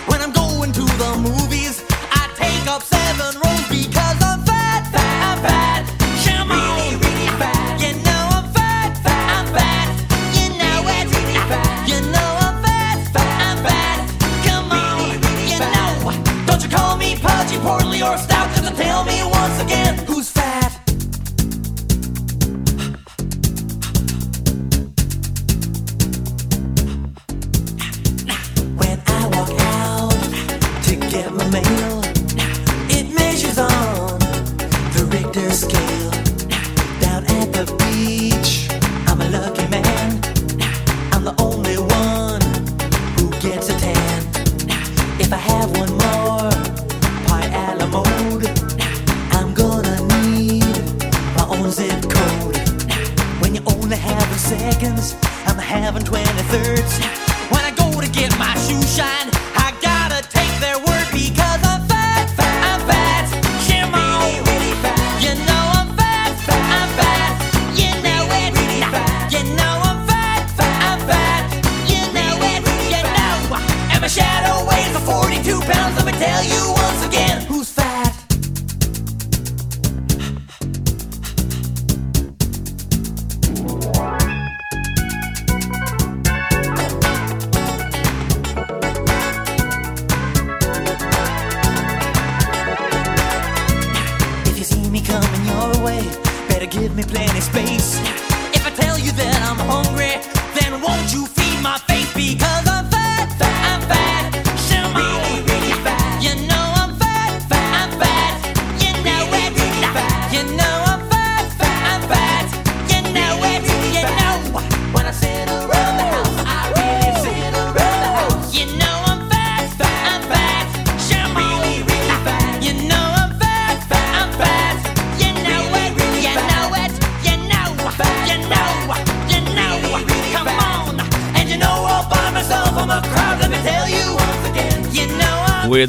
[0.07, 1.82] When I'm going to the movies,
[2.12, 5.82] I take up seven rows because I'm fat, fat, I'm fat.
[6.24, 7.81] Come on, really, really fat.
[7.81, 9.89] You know I'm fat, fat, I'm fat.
[10.36, 11.89] You know really, it, really fat.
[11.89, 13.99] You know I'm fat, fat, I'm fat.
[14.47, 16.05] Come on, really, really you fat.
[16.05, 16.47] know.
[16.47, 18.49] Don't you call me pudgy, portly, or stout?
[18.55, 20.03] Just tell me once again.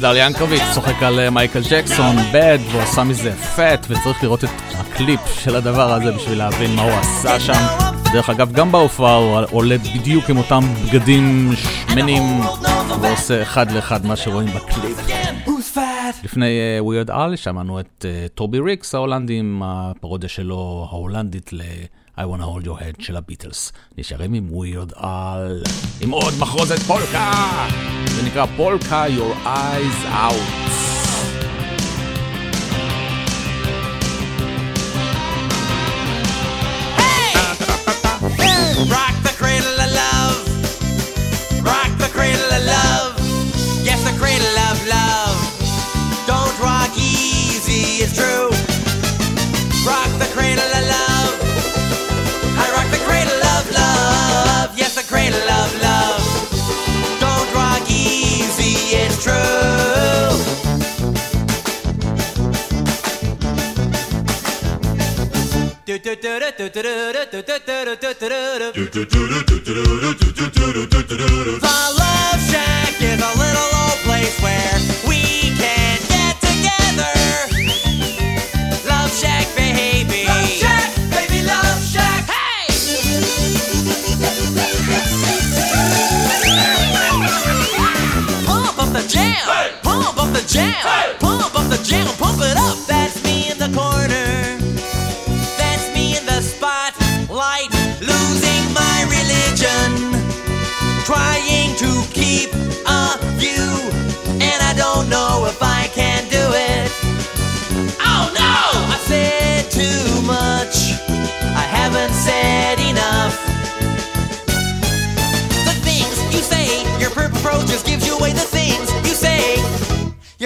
[0.06, 5.20] דליה ינקוביץ' צוחק על אה, מייקל ג'קסון, בד, ועושה מזה פט, וצריך לראות את הקליפ
[5.38, 7.66] של הדבר הזה בשביל להבין מה הוא עשה שם.
[8.12, 12.22] דרך אגב, גם בהופעה הוא עולה בדיוק עם אותם בגדים שמנים,
[13.00, 14.98] ועושה אחד לאחד מה שרואים בקליפ.
[16.24, 21.60] לפני ווירד uh, על שמענו את אה, טובי ריקס ההולנדי עם הפרודיה שלו ההולנדית ל...
[22.18, 23.72] I wanna hold your head של הביטלס.
[23.98, 25.62] נשארים עם ווירד על...
[26.00, 27.32] עם עוד מחרוזת פולקה!
[28.06, 30.65] זה נקרא פולקה Your Eyes Out.
[68.96, 69.45] The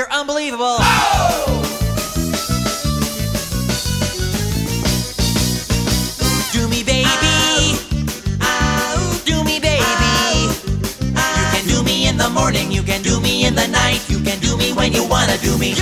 [0.01, 0.79] you're unbelievable.
[6.53, 7.77] Do me, baby.
[8.41, 9.85] Oh, do me, baby.
[11.05, 12.73] You can do me in the morning.
[12.73, 14.01] You can do me in the night.
[14.09, 15.75] You can do me when you wanna do me.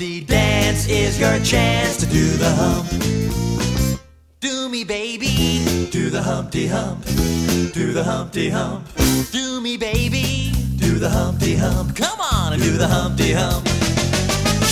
[0.00, 2.88] Humpty Dance is your chance to do the hump.
[4.40, 5.62] Do me, baby.
[5.90, 7.04] Do the Humpty Hump.
[7.04, 8.88] Do the Humpty Hump.
[9.30, 10.52] Do me, baby.
[10.76, 11.94] Do the Humpty Hump.
[11.94, 13.68] Come on and do the Humpty Hump.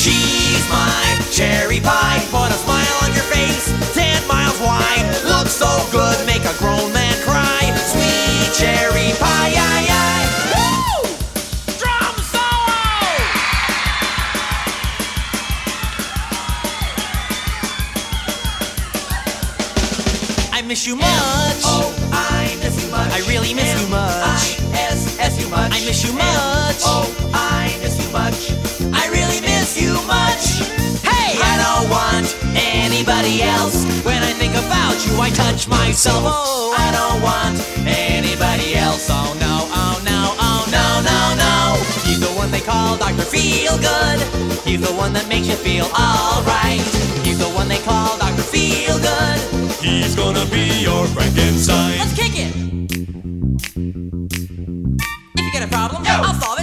[0.00, 2.24] She's my cherry pie.
[2.30, 3.68] Put a smile on your face.
[3.92, 5.04] Ten miles wide.
[5.26, 6.24] Looks so good.
[6.24, 7.68] Make a grown man cry.
[7.92, 9.77] Sweet cherry pie.
[25.98, 26.82] Miss you much.
[26.84, 28.52] Oh, I miss you much.
[28.94, 30.62] I really miss you much.
[31.02, 33.84] Hey, I don't want anybody else.
[34.04, 36.22] When I think about you, I touch myself.
[36.24, 39.08] Oh, I don't want anybody else.
[39.10, 41.82] Oh no, oh no, oh no, no, no.
[42.06, 43.22] He's the one they call Dr.
[43.22, 44.20] Feel Good.
[44.62, 46.84] He's the one that makes you feel alright.
[47.26, 48.42] He's the one they call Dr.
[48.42, 49.38] Feel Good.
[49.82, 51.98] He's gonna be your Frankenstein.
[51.98, 52.67] Let's kick it.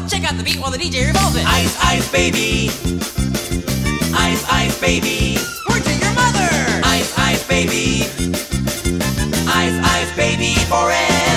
[0.07, 1.45] Check out the beat while the DJ revolves it.
[1.47, 2.69] Ice, ice, baby.
[4.13, 5.37] Ice, ice, baby.
[5.67, 6.49] Word to your mother.
[6.85, 8.03] Ice, ice, baby.
[9.49, 11.34] Ice, ice, baby, forever.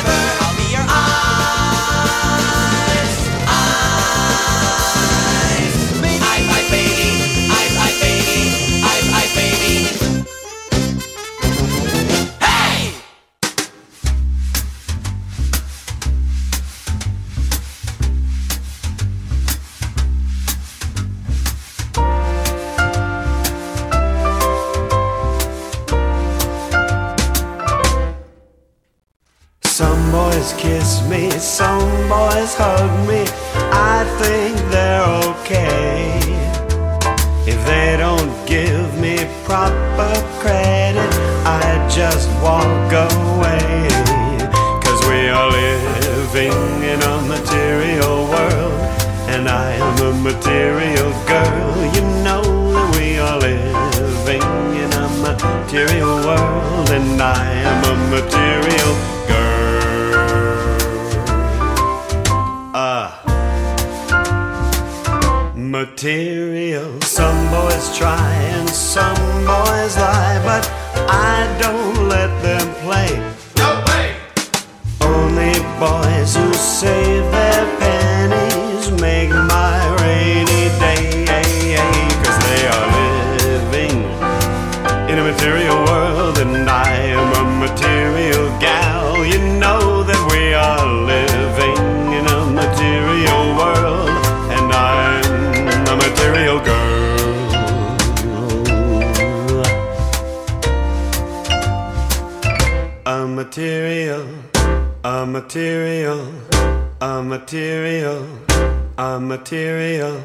[109.18, 110.16] A material,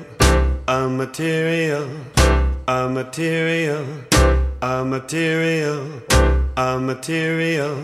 [0.67, 1.89] a material,
[2.67, 3.85] a material,
[4.61, 5.87] a material,
[6.55, 7.75] a material,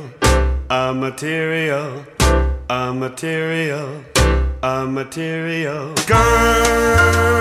[0.70, 2.06] a material,
[2.70, 4.04] a material,
[4.62, 7.40] a material girl.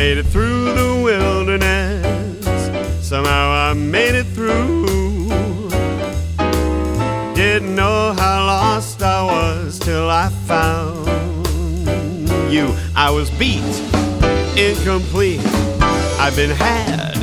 [0.00, 2.46] Made it through the wilderness.
[3.06, 5.68] Somehow I made it through.
[7.34, 11.06] Didn't know how lost I was till I found
[12.50, 12.74] you.
[12.96, 13.74] I was beat,
[14.56, 15.44] incomplete.
[16.18, 17.18] I've been had.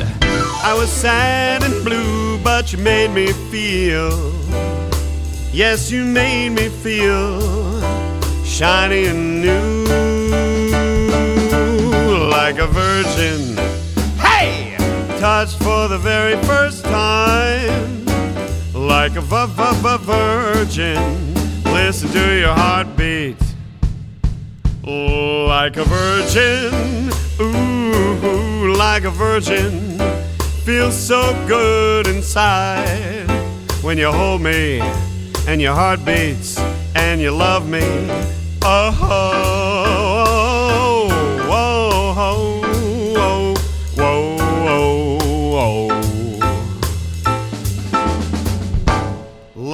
[0.62, 4.12] I was sad and blue, but you made me feel.
[5.52, 7.40] Yes, you made me feel
[8.44, 9.77] shiny and new
[12.48, 13.58] like a virgin.
[14.16, 14.74] Hey!
[15.20, 18.06] Touched for the very first time,
[18.72, 21.34] like a v- v- v- virgin.
[21.64, 23.36] Listen to your heartbeat,
[24.82, 27.12] like a virgin.
[27.38, 29.98] Ooh, like a virgin.
[30.64, 33.28] Feels so good inside
[33.82, 34.80] when you hold me
[35.46, 36.58] and your heart beats
[36.94, 37.84] and you love me.
[38.62, 39.67] Oh, oh,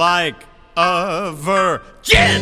[0.05, 0.41] Like
[0.77, 2.41] a virgin.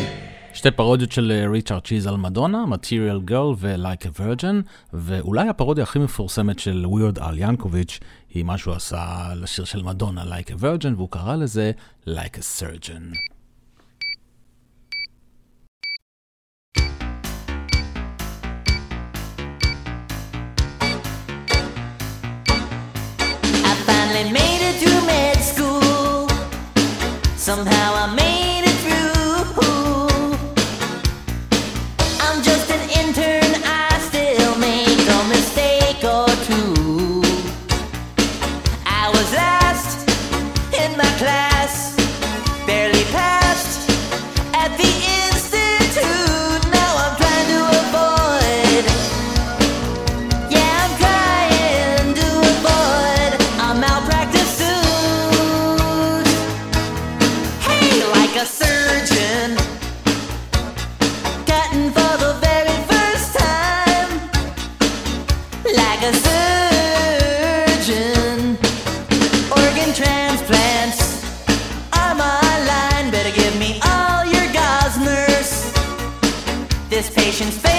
[0.54, 5.84] שתי פרודיות של אה, ריצ'רד צ'יז על מדונה, Material Girl ו-Like a Virgin, ואולי הפרודיה
[5.84, 8.00] הכי מפורסמת של ווירד על ינקוביץ'
[8.34, 11.70] היא מה שהוא עשה לשיר של מדונה, Like a Virgin, והוא קרא לזה
[12.06, 13.14] Like a Surgeon.
[23.70, 24.93] I finally made it to.
[27.44, 28.53] Somehow I made
[76.94, 77.73] This patient's fading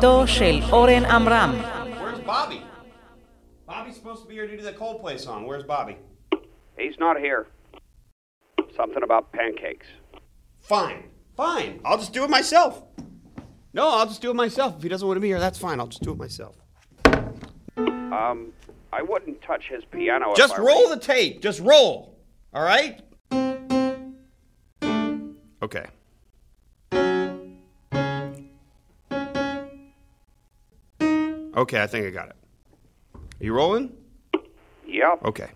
[0.00, 1.54] תוכניתו של אורן עמרם.
[2.00, 2.60] Where's Bobby?
[3.66, 5.46] Bobby's supposed to be here to do the Coldplay song.
[5.46, 5.96] Where's Bobby?
[6.78, 7.42] He's not here.
[8.74, 9.86] Something about pancakes.
[10.62, 11.00] Fine.
[11.36, 11.80] Fine.
[11.84, 12.72] I'll just do it myself.
[13.74, 14.70] No, I'll just do it myself.
[14.78, 15.76] If he doesn't want to be here, that's fine.
[15.80, 16.54] I'll just do it myself.
[18.18, 18.38] Um,
[18.98, 20.30] I wouldn't touch his piano.
[20.30, 21.42] if Just I roll were the tape.
[21.42, 21.94] Just roll.
[22.54, 22.92] All right?
[25.66, 25.86] Okay.
[31.61, 32.35] Okay, I think I got it.
[33.13, 33.95] Are you rolling?
[34.87, 35.25] Yep.
[35.25, 35.47] Okay.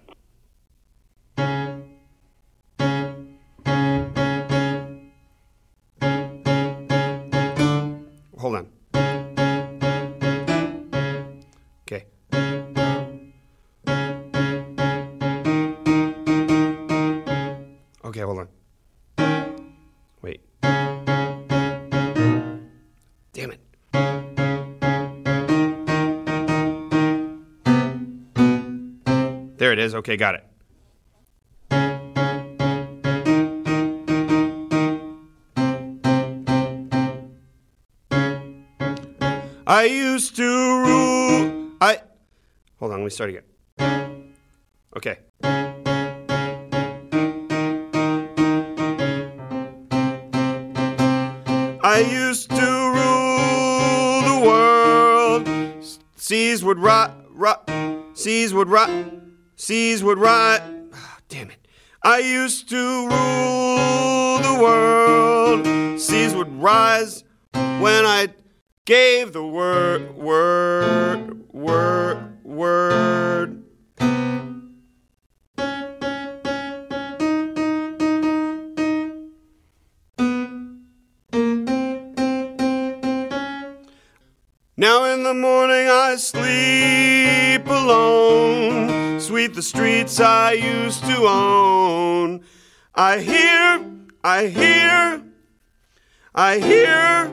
[29.95, 30.43] Okay, got it.
[39.65, 41.72] I used to rule.
[41.80, 42.01] I.
[42.80, 43.43] Hold on, let me start again.
[44.97, 45.17] Okay.
[51.84, 52.55] I used to
[52.99, 55.47] rule the world.
[56.17, 57.69] Seas would rot, rot.
[58.13, 58.89] Seas would rot.
[59.56, 60.61] Seas would rise.
[60.94, 61.68] Ah, damn it.
[62.03, 65.99] I used to rule the world.
[65.99, 67.23] Seas would rise
[67.53, 68.27] when I
[68.84, 73.35] gave the word, word, word, word.
[89.45, 92.43] Sweep the streets I used to own.
[92.95, 93.85] I hear,
[94.23, 95.22] I hear,
[96.34, 97.31] I hear,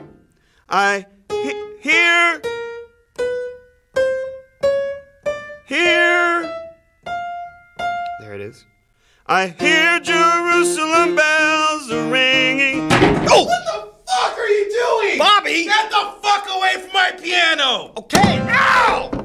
[0.69, 2.41] I he- hear,
[5.65, 6.53] hear.
[8.19, 8.63] There it is.
[9.25, 12.89] I hear Jerusalem bells are ringing.
[13.27, 13.45] Oh!
[13.45, 15.17] What the fuck are you doing?
[15.17, 15.63] Bobby!
[15.63, 17.93] Get the fuck away from my piano!
[17.97, 19.22] Okay, now!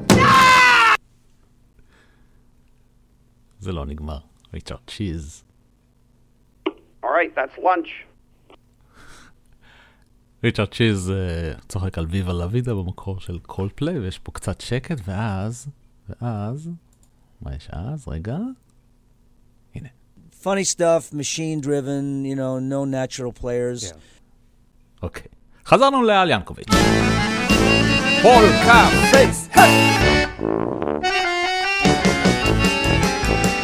[3.59, 4.19] זה לא נגמר.
[4.53, 5.43] ריצ'רד צ'יז.
[6.67, 6.71] All
[7.03, 7.89] right, that's lunch.
[10.43, 15.67] ריצ'רד צ'יז אה, צוחק על ויבה לוידה במקור של קולפליי, ויש פה קצת שקט, ואז,
[16.09, 16.69] ואז,
[17.41, 18.07] מה יש אז?
[18.07, 18.37] רגע.
[20.43, 23.95] Funny stuff, machine driven, you know, no natural players.
[25.01, 25.27] אוקיי.
[25.65, 26.67] חזרנו לאל ינקוביץ'.
[28.21, 29.49] פולקה פייס!
[33.29, 33.58] Mama,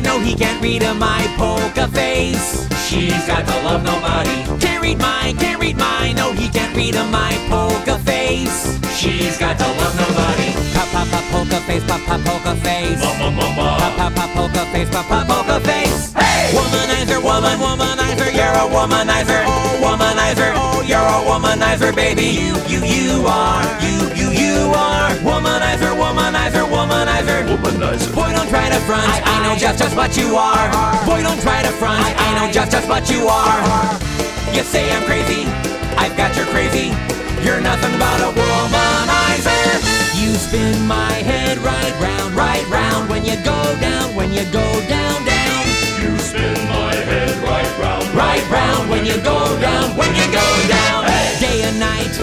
[0.00, 2.68] my, no, he can't read a my polka face.
[2.88, 4.44] She's got to love nobody.
[4.60, 8.78] Can't read my, can't read my, no, he can't read a my polka face.
[8.96, 10.52] She's got to love nobody.
[10.74, 13.00] Pop, pop, pop, polka face, pop, pop, polka face.
[13.00, 13.16] Pop,
[13.96, 16.29] pop, pop, polka face, pop, pop, polka face.
[16.56, 19.44] Womanizer, woman, womanizer, you're a womanizer.
[19.46, 22.24] Oh, womanizer, oh, you're a womanizer, baby.
[22.24, 25.10] You, you, you are, you, you, you are.
[25.20, 27.44] Womanizer, womanizer, womanizer.
[27.46, 28.14] Womanizer.
[28.14, 29.06] Boy, don't try to front.
[29.06, 30.68] I, I know just, just what you are.
[31.06, 32.00] Boy, don't try to front.
[32.00, 33.60] I, I know just, just what you are.
[34.54, 35.44] You say I'm crazy.
[35.96, 36.88] I've got your crazy.
[37.44, 40.20] You're nothing but a womanizer.
[40.20, 44.44] You You spin my head right round, right round when you go down, when you
[44.52, 45.39] go down, down.
[46.00, 50.46] You spin my head right round, Right round when you go down, when you go
[50.68, 51.04] down.
[51.38, 52.14] Day and night,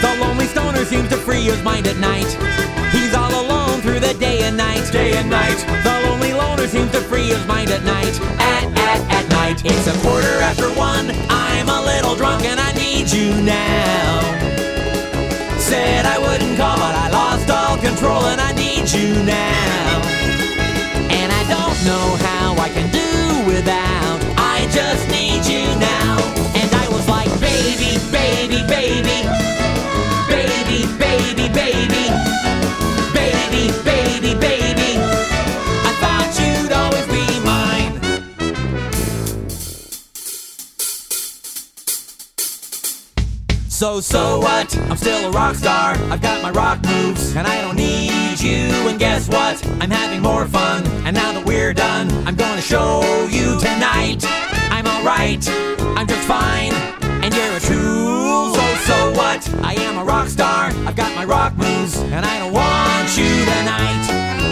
[0.00, 2.30] the lonely stoner seems to free his mind at night.
[2.92, 4.90] He's all alone through the day and night.
[4.92, 8.14] Day and night, the lonely loner seems to free his mind at night.
[8.38, 11.10] At at at night, it's a quarter after one.
[11.28, 14.20] I'm a little drunk and I need you now.
[15.58, 20.02] Said I wouldn't call, but I lost all control and I need you now.
[21.10, 24.20] And I don't know how I can do without.
[24.36, 26.18] I just need you now.
[26.54, 28.62] And I was like, baby, baby.
[28.66, 29.26] Baby,
[30.28, 31.48] baby, baby.
[31.52, 32.03] Baby,
[43.74, 44.78] So, so what?
[44.88, 45.96] I'm still a rock star.
[46.08, 48.70] I've got my rock moves, and I don't need you.
[48.88, 49.66] And guess what?
[49.80, 50.86] I'm having more fun.
[51.04, 54.24] And now that we're done, I'm gonna show you tonight.
[54.70, 55.44] I'm alright,
[55.98, 56.72] I'm just fine.
[57.24, 59.42] And you're a tool, so, so what?
[59.64, 60.66] I am a rock star.
[60.86, 64.43] I've got my rock moves, and I don't want you tonight.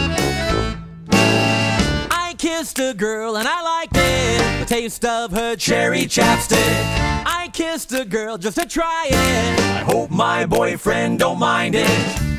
[2.62, 4.60] Kissed a girl and I liked it.
[4.60, 6.84] The taste of her cherry chapstick.
[7.26, 9.58] I kissed a girl just to try it.
[9.58, 11.90] I hope my boyfriend don't mind it.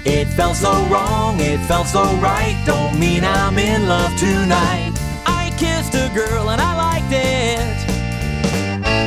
[0.05, 2.55] It felt so wrong, it felt so right.
[2.65, 4.93] Don't mean I'm in love tonight.
[5.25, 7.89] I kissed a girl and I liked it.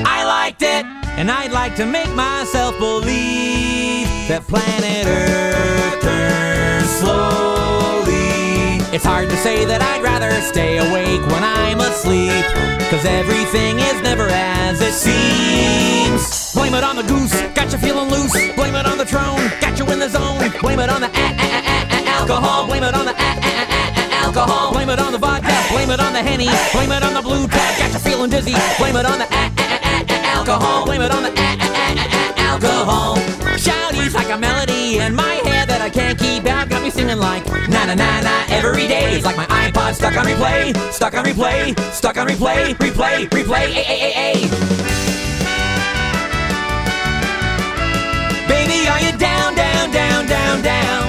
[0.06, 0.84] I liked it,
[1.16, 7.45] and I'd like to make myself believe that planet Earth turns slowly.
[8.96, 12.32] It's hard to say that I'd rather stay awake when I'm asleep.
[12.88, 16.24] Cause everything is never as it seems.
[16.56, 18.32] Blame it on the goose, got you feeling loose.
[18.56, 20.40] Blame it on the throne, got you in the zone.
[20.64, 22.64] Blame it on the a- a- a- a- alcohol.
[22.68, 24.72] Blame it on the a- a- a- a- alcohol.
[24.72, 25.52] Blame it on the vodka.
[25.68, 26.48] Blame it on the henny.
[26.72, 28.56] Blame it on the blue tag, got you feeling dizzy.
[28.78, 29.75] Blame it on the a- a- a-
[30.48, 30.84] alcohol.
[30.84, 33.16] Blame it on the a- a- a- a- alcohol.
[33.58, 36.68] Shouties like a melody in my head that I can't keep out.
[36.68, 39.14] Got me singing like na na na na every day.
[39.16, 43.66] It's like my iPod stuck on replay, stuck on replay, stuck on replay, replay, replay.
[43.74, 44.32] A a a a.
[48.46, 51.02] Baby, are you down, down, down, down, down?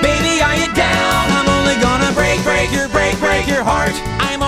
[0.00, 1.20] Baby, are you down?
[1.36, 3.92] I'm only gonna break, break your, break, break your heart.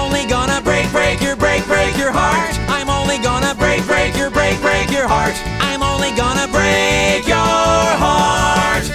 [0.06, 2.54] I'm only gonna break, break your, break, break your heart.
[2.70, 5.34] I'm only gonna break, break your, break, break your heart.
[5.58, 8.86] I'm only gonna break your heart.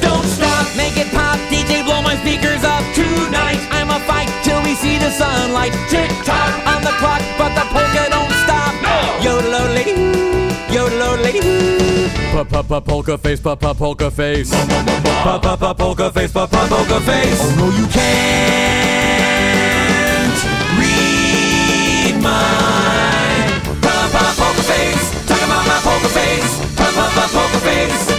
[0.00, 3.58] Don't stop, make it pop, DJ, blow my speakers up tonight.
[3.74, 5.74] I'ma fight till we see the sunlight.
[5.90, 7.85] Tick tock on the clock, but the
[12.32, 14.50] Pa pa pa polka face, pa pa polka face.
[15.24, 17.40] Pa pa pa polka face, pa pa polka face.
[17.40, 18.96] Oh no, you can't
[20.80, 25.12] read my pa pa polka face.
[25.26, 28.15] Talk about my polka face, pa pa pa polka face.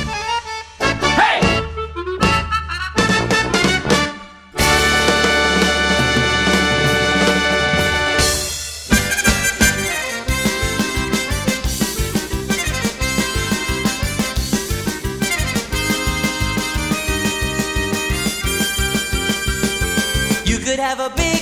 [20.97, 21.36] You could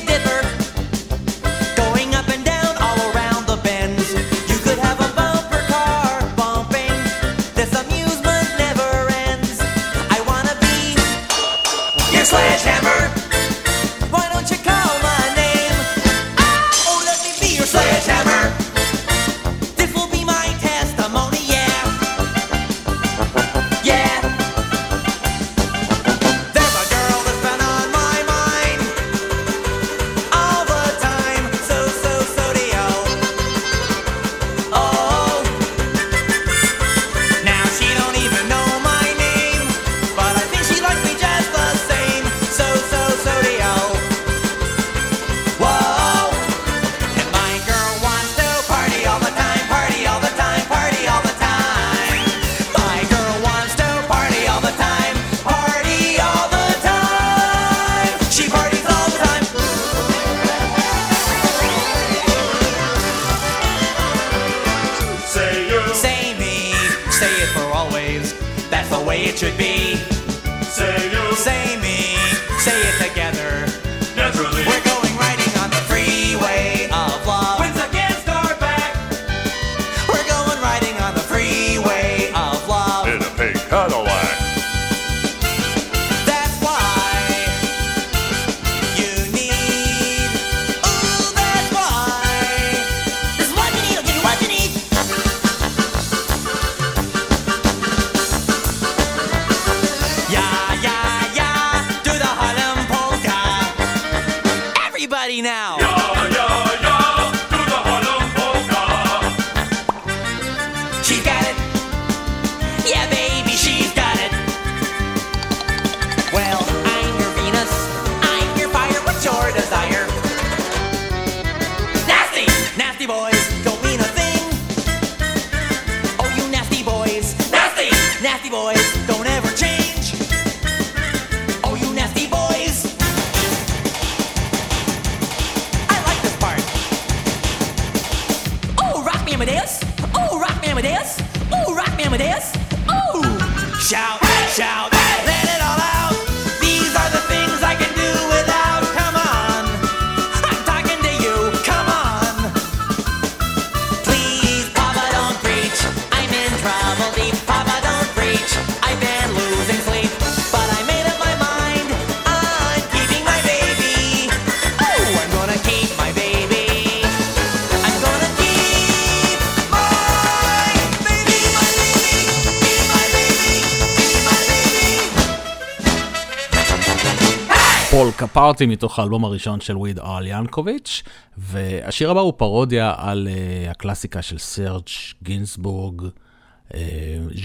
[178.55, 181.03] פארטי מתוך האלבום הראשון של וויד ארל ינקוביץ',
[181.37, 184.83] והשיר הבא הוא פרודיה על uh, הקלאסיקה של סרג'
[185.23, 186.01] גינסבורג,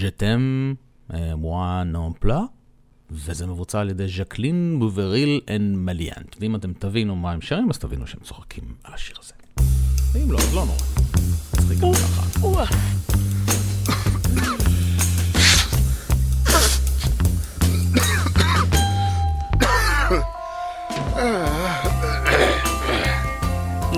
[0.01, 0.73] ז'תם
[1.37, 2.41] מואה נון פלה,
[3.11, 6.35] וזה מבוצע על ידי ז'קלין בובריל אנד מליאנט.
[6.39, 9.33] ואם אתם תבינו מה הם שרים, אז תבינו שהם צוחקים על השיר הזה.
[10.13, 10.77] ואם לא, אז לא נורא.
[11.53, 11.91] מצחיק גם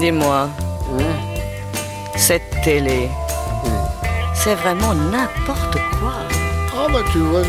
[0.04, 0.50] Décidez-moi.
[0.92, 2.18] Hmm.
[2.18, 3.08] Cette télé,
[3.64, 3.70] hmm.
[4.34, 6.16] c'est vraiment n'importe quoi.
[6.74, 7.42] Ah oh bah tu vois,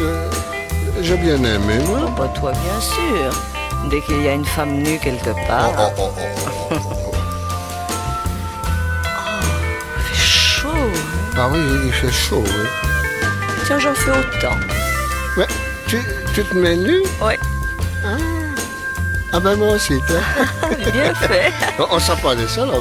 [1.03, 1.81] j'ai bien aimé.
[1.89, 3.33] Oh bah toi bien sûr.
[3.91, 5.73] Dès qu'il y a une femme nue quelque part.
[5.77, 6.23] Oh, oh, oh,
[6.71, 7.15] oh, oh
[9.99, 10.69] il fait chaud.
[10.73, 11.35] Hein.
[11.37, 12.45] Ah oui, il fait chaud.
[12.47, 12.69] Hein.
[13.67, 14.57] Tiens, j'en fais autant.
[15.37, 15.49] Ouais,
[15.89, 15.99] tu,
[16.33, 17.37] tu te mets nue Ouais.
[19.47, 20.01] Aussi.
[20.93, 21.53] Bien fait.
[21.91, 22.73] On s'en parlait ça, là.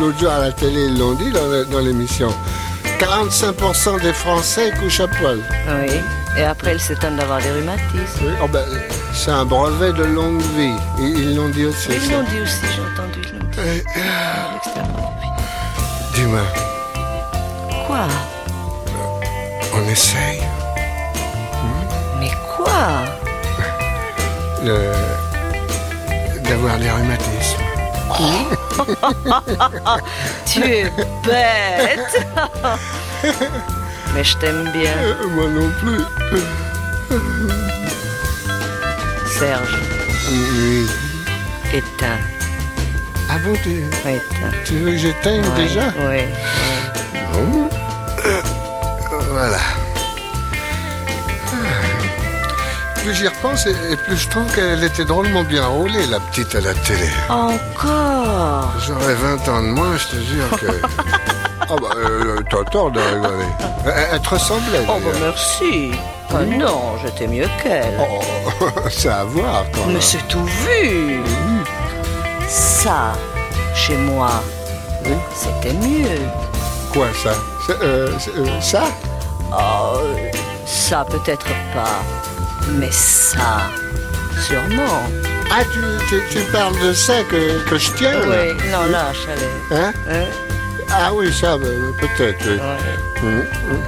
[0.00, 2.32] L'autre jour à la télé, ils l'ont dit dans, l'émission.
[2.98, 5.40] 45% des Français couchent à poil.
[5.68, 6.00] Oui.
[6.38, 8.22] Et après, elle s'étonne d'avoir des rhumatismes.
[8.22, 8.64] Oui, oh ben,
[9.12, 10.72] c'est un brevet de longue vie.
[10.98, 11.90] Ils ils l'ont dit aussi.
[11.90, 13.82] Ils l'ont dit aussi, j'ai entendu, ils l'ont dit.
[14.54, 14.86] L'extérieur.
[16.14, 16.40] Dis-moi,
[17.86, 18.06] Quoi?
[19.74, 20.40] On essaye.
[22.18, 23.04] Mais quoi?
[24.64, 25.25] Le...
[26.48, 27.60] d'avoir des rhumatismes.
[30.46, 30.84] Tu es
[31.24, 32.24] bête
[34.14, 34.92] Mais je t'aime bien.
[34.96, 36.00] Euh, Moi non plus.
[39.26, 39.76] Serge,
[40.30, 40.86] Oui.
[41.74, 42.18] éteins.
[43.28, 43.70] Ah bon, tu,
[44.08, 44.52] Éteins.
[44.64, 45.92] tu veux que j'éteigne Ouais, déjà?
[45.98, 46.22] Oui.
[53.06, 56.52] Plus j'y repense, et et plus je trouve qu'elle était drôlement bien roulée, la petite
[56.56, 57.08] à la télé.
[57.28, 60.66] Encore J'aurais 20 ans de moins, je te jure que...
[61.60, 63.44] Ah bah, euh, t'as tort de rigoler.
[63.84, 65.92] Elle, elle te ressemblait, Oh, bah merci.
[66.32, 67.96] Ah non, j'étais mieux qu'elle.
[68.00, 71.20] Oh, c'est à voir, quand Mais c'est tout vu.
[72.48, 73.12] Ça,
[73.72, 74.42] chez moi,
[75.32, 76.22] c'était mieux.
[76.92, 77.34] Quoi, ça?
[77.84, 78.82] Euh, euh, Ça?
[79.52, 80.00] Oh,
[80.66, 82.02] ça peut-être pas.
[82.68, 83.62] Mais ça,
[84.46, 85.02] sûrement.
[85.50, 89.06] Ah, tu, tu, tu parles de ça que, que je tiens, là Oui, non, là,
[89.14, 89.92] chalet.
[90.10, 90.24] Hein?
[90.90, 91.66] Ah oui, ça, bah,
[92.00, 92.60] peut-être, oui.
[93.22, 93.82] Hum, hum.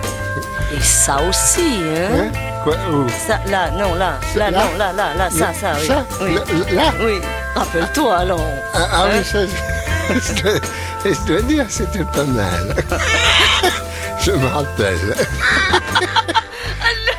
[0.77, 2.31] Et ça aussi, hein,
[2.63, 3.07] Quoi où?
[3.27, 4.65] Ça, là, non, là, là, Là?
[4.65, 5.87] non, là, là, là, ça, ça, oui.
[5.87, 6.05] ça?
[6.21, 6.35] Oui.
[6.75, 7.21] Là Oui,
[7.55, 8.47] rappelle-toi, alors.
[8.75, 9.09] Ah, ah Hein?
[9.19, 10.61] oui, ça, je, je dois,
[11.05, 12.75] je dois dire, c'était pas mal.
[14.25, 15.15] je me rappelle.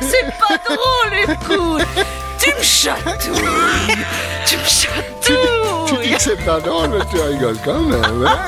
[0.68, 1.86] Drôle, écoute.
[2.38, 4.04] Tu me chatouilles.
[4.46, 6.08] Tu me Tu chatouilles.
[6.08, 8.26] dis que c'est pas drôle, mais tu rigoles quand même.
[8.26, 8.38] hein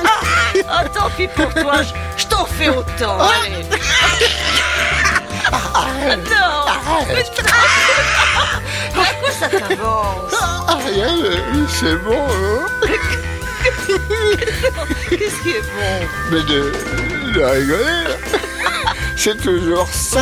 [0.69, 1.81] Ah, tant pis pour toi,
[2.17, 3.17] je, t'en fais autant.
[3.19, 3.65] allez.
[5.51, 5.59] non,
[6.05, 7.33] mais non.
[8.95, 10.33] À quoi ça t'avance?
[10.67, 12.87] Ah, rien, mais c'est bon, hein
[15.09, 16.07] Qu'est-ce qui est bon?
[16.31, 16.71] Mais de,
[17.33, 18.17] de rigoler,
[19.15, 20.21] c'est toujours ça.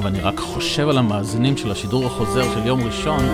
[0.00, 3.24] אגב, אני רק חושב על המאזינים של השידור החוזר של יום ראשון.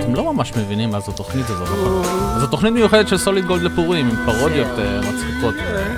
[0.00, 2.02] אתם לא ממש מבינים מה זו התוכנית הזאת, נכון?
[2.40, 5.54] זו תוכנית מיוחדת של סוליד גולד לפורים, עם פרודיות אה, מצחיקות.
[5.54, 5.96] אה,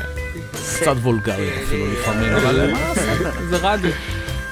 [0.52, 3.90] קצת וולגריות אפילו לפעמים, אבל אה, מה לעשות, זה רדיו.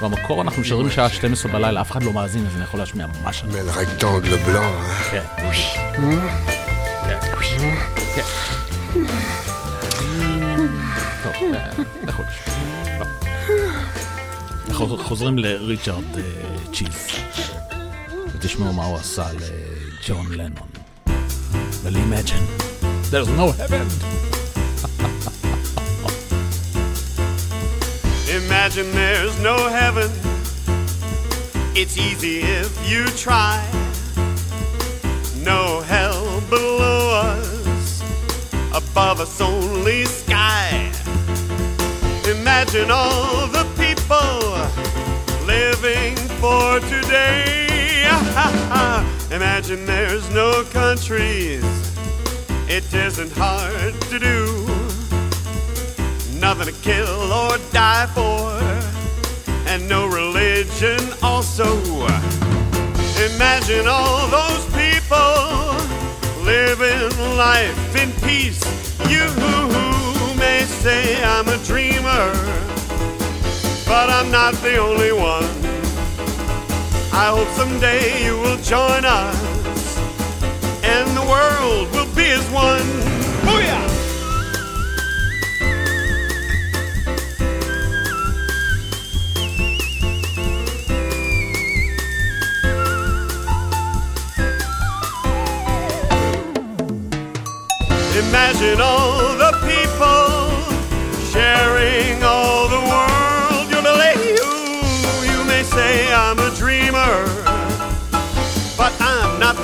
[0.03, 3.33] במקור אנחנו משדרים שעה 12 בלילה, אף אחד לא מאזין, אז אני יכול להשמיע מה
[3.33, 3.53] שאני...
[3.53, 5.11] Rectangle blanc.
[5.11, 5.23] כן.
[11.23, 11.33] טוב,
[12.07, 12.61] לכו לשם.
[14.80, 14.80] לא.
[14.80, 16.22] אנחנו חוזרים לריצ'רד אה,
[16.74, 17.08] צ'יז,
[18.34, 20.68] ותשמעו מה הוא עשה לג'ון לנון.
[21.84, 22.46] ול-Imagine.
[23.12, 23.88] There's no heaven.
[28.42, 30.10] Imagine there's no heaven.
[31.76, 33.62] It's easy if you try.
[35.52, 37.02] No hell below
[37.32, 38.02] us,
[38.74, 40.92] above us only sky.
[42.36, 44.39] Imagine all the people
[45.47, 48.09] living for today.
[49.31, 51.65] Imagine there's no countries.
[52.69, 54.67] It isn't hard to do
[56.41, 58.59] nothing to kill or die for,
[59.69, 61.67] and no religion also.
[63.35, 65.71] Imagine all those people
[66.43, 68.61] living life in peace.
[69.09, 72.33] You who may say I'm a dreamer,
[73.91, 75.51] but I'm not the only one.
[77.13, 79.99] I hope someday you will join us,
[80.85, 82.87] and the world will be as one.
[83.47, 83.89] Booyah!
[98.23, 100.31] Imagine all the people
[101.33, 102.50] sharing all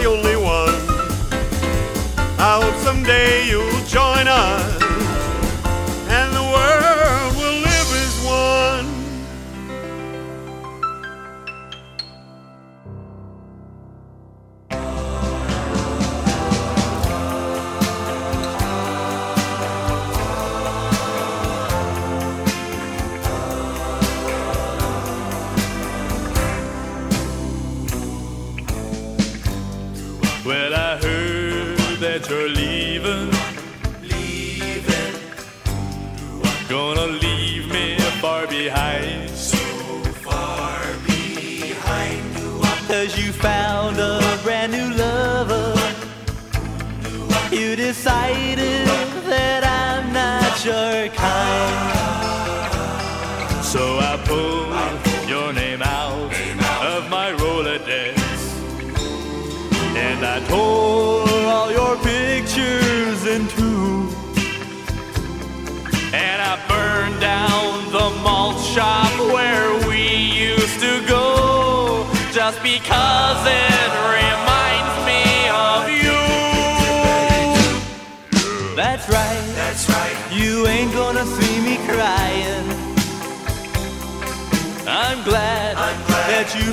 [0.07, 0.74] only one.
[2.39, 4.86] I hope someday you'll join us,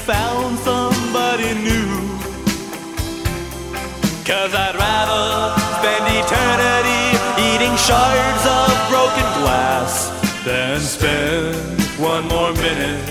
[0.06, 1.88] found somebody new.
[4.26, 7.04] Cause I'd rather spend eternity
[7.40, 10.12] eating shards of broken glass
[10.44, 13.06] than spend one more minute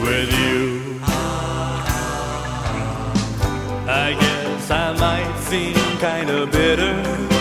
[0.00, 0.98] with you.
[3.86, 7.33] I guess I might seem kinda bitter.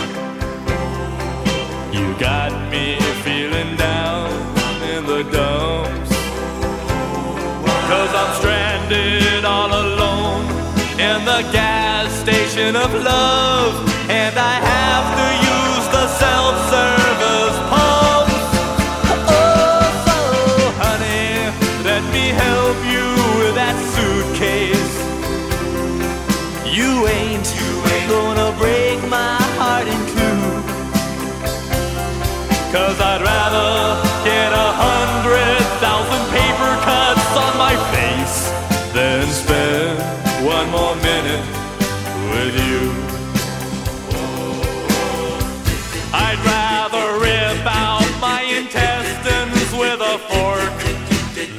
[11.37, 13.73] The gas station of love.
[14.07, 15.42] And I have to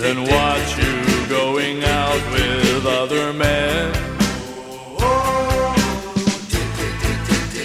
[0.04, 3.90] than watch you going out with other men.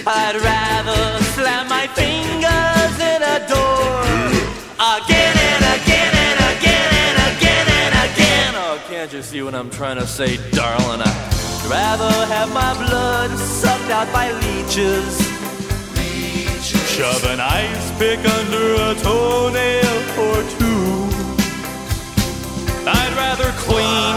[0.06, 4.00] I'd rather slam my fingers in a door
[4.96, 8.54] again and again and again and again and again.
[8.56, 11.02] Oh, can't you see what I'm trying to say, darling?
[11.04, 15.20] I'd rather have my blood sucked out by leeches.
[16.88, 21.09] Shove an ice pick under a toenail or two.
[22.86, 24.16] I'd rather clean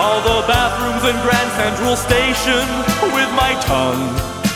[0.00, 2.64] all the bathrooms in Grand Central Station
[3.12, 4.08] with my tongue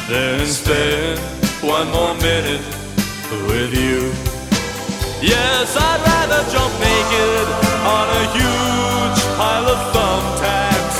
[0.08, 1.20] than spend
[1.60, 2.64] one more minute
[3.48, 4.12] with you.
[5.20, 7.46] Yes, I'd rather jump naked
[7.86, 10.98] on a huge pile of thumbtacks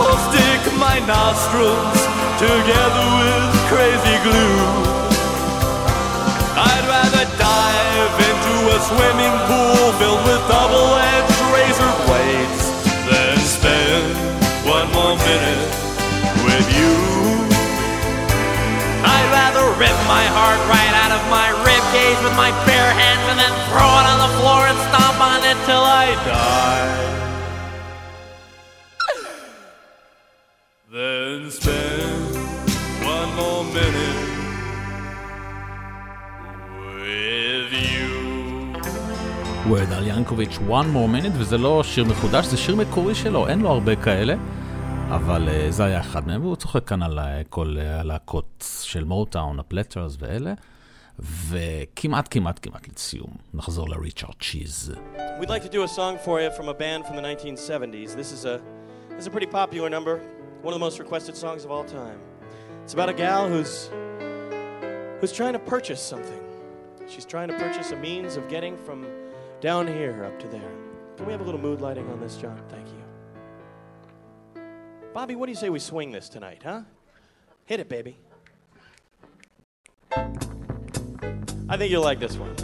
[0.00, 2.00] or stick my nostrils
[2.40, 4.60] together with crazy glue.
[6.56, 11.35] I'd rather dive into a swimming pool filled with double-edged
[15.36, 15.62] minute
[16.48, 16.92] with you.
[19.14, 23.24] I'd rather rip my heart right out of my rib cage with my bare hands
[23.30, 27.06] and then throw it on the floor and stomp on it till I die.
[30.96, 32.24] then spend
[33.14, 34.20] one more minute
[36.92, 38.12] with you.
[39.66, 43.60] ווירד אל ינקוביץ', one more minute, וזה לא שיר מחודש, זה שיר מקורי שלו, אין
[43.60, 44.34] לו הרבה כאלה.
[45.15, 49.03] אבל uh, זה היה אחד מהם, והוא צוחק כאן על uh, כל uh, הלהקות של
[49.03, 50.53] מוטאון, הפלטרס ואלה,
[51.19, 54.93] וכמעט כמעט כמעט לסיום, נחזור לריצ'רד צ'יז.
[55.39, 58.15] We'd like to do a song for you from a band from the 1970s.
[58.15, 58.55] This is a
[59.09, 60.15] this is a pretty popular number,
[60.61, 62.19] one of the most requested songs of all time.
[62.83, 63.73] It's about a gal who's
[65.19, 66.43] who's trying to purchase something.
[67.11, 68.99] She's trying to purchase a means of getting from
[69.59, 70.73] down here up to there.
[71.17, 72.59] Can we have a little mood lighting on this, John?
[72.69, 72.84] Thank you.
[72.85, 72.85] you.
[75.16, 76.82] Bobby, what do you say we swing this tonight, huh?
[77.64, 78.18] Hit it, baby.
[80.12, 82.54] I think you'll like this one.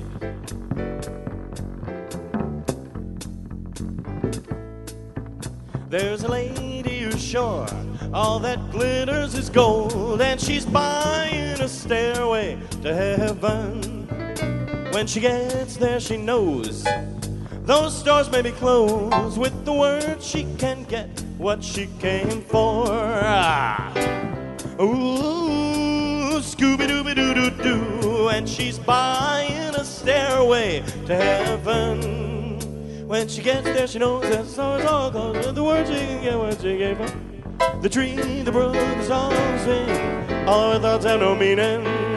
[5.89, 7.67] There's a lady who's sure
[8.13, 14.07] all that glitters is gold, and she's buying a stairway to heaven.
[14.93, 16.85] When she gets there, she knows
[17.65, 19.39] those stores may be closed.
[19.39, 21.09] With the word, she can get
[21.39, 22.87] what she came for.
[22.89, 23.93] Ah.
[24.81, 32.23] Ooh, Scooby Dooby Doo Doo Doo, and she's buying a stairway to heaven.
[33.07, 35.47] When she gets there, she knows that the stars all closed.
[35.47, 37.81] With the word, she can get what she came for.
[37.81, 42.12] The tree, the brook, the song sing, all her thoughts have no meaning.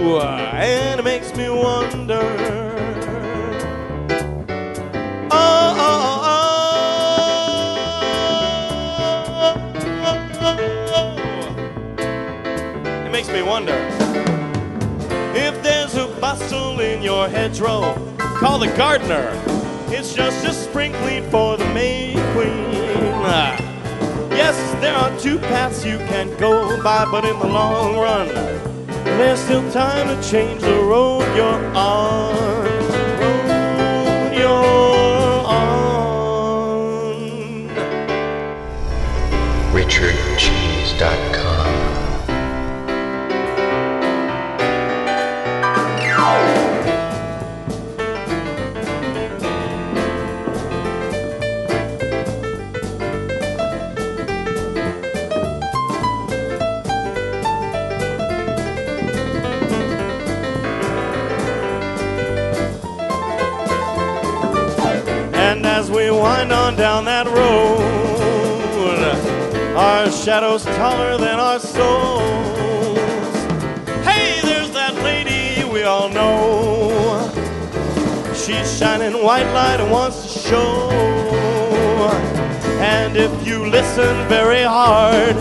[0.00, 2.20] And it makes me wonder.
[5.30, 6.44] Oh, oh, oh,
[12.86, 13.74] oh, It makes me wonder
[15.34, 17.94] if there's a bustle in your hedgerow.
[18.18, 19.30] Call the gardener.
[19.88, 22.70] It's just a sprinkling for the May Queen.
[24.32, 28.28] Yes, there are two paths you can go by, but in the long run,
[29.04, 32.34] there's still time to change the road you're on.
[33.20, 36.00] Road you're on.
[39.72, 41.10] RichardCheese.com.
[41.12, 41.29] And
[66.10, 67.78] we wind on down that road,
[69.76, 72.98] our shadows taller than our souls.
[74.04, 77.30] Hey, there's that lady we all know.
[78.34, 80.90] She's shining white light and wants to show.
[82.80, 85.36] And if you listen very hard,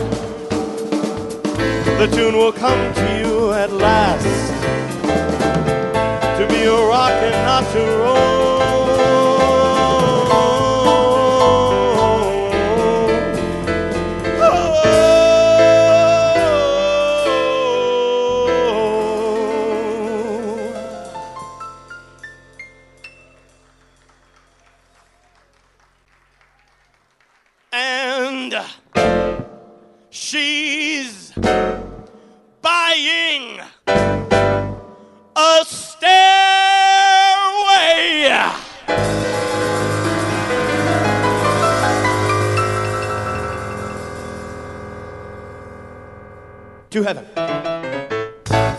[2.00, 4.26] the tune will come to you at last.
[6.38, 8.59] To be a rock and not to roll.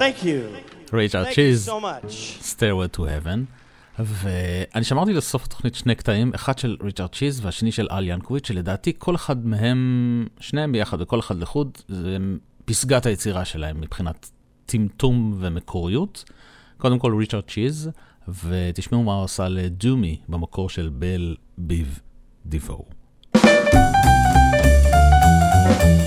[0.00, 0.24] Thank
[1.24, 2.38] Thank you צ'יז, so much.
[2.42, 3.38] Stairway to Heaven.
[3.98, 8.92] ואני שמרתי לסוף התוכנית שני קטעים, אחד של ריצ'רד צ'יז והשני של אל ינקוביץ', שלדעתי
[8.98, 12.16] כל אחד מהם, שניהם ביחד וכל אחד לחוד, זה
[12.64, 14.30] פסגת היצירה שלהם מבחינת
[14.66, 16.24] טמטום ומקוריות.
[16.78, 17.90] קודם כל ריצ'רד צ'יז,
[18.44, 21.98] ותשמעו מה הוא עשה לדומי במקור של בל ביב
[22.46, 22.84] דיוו.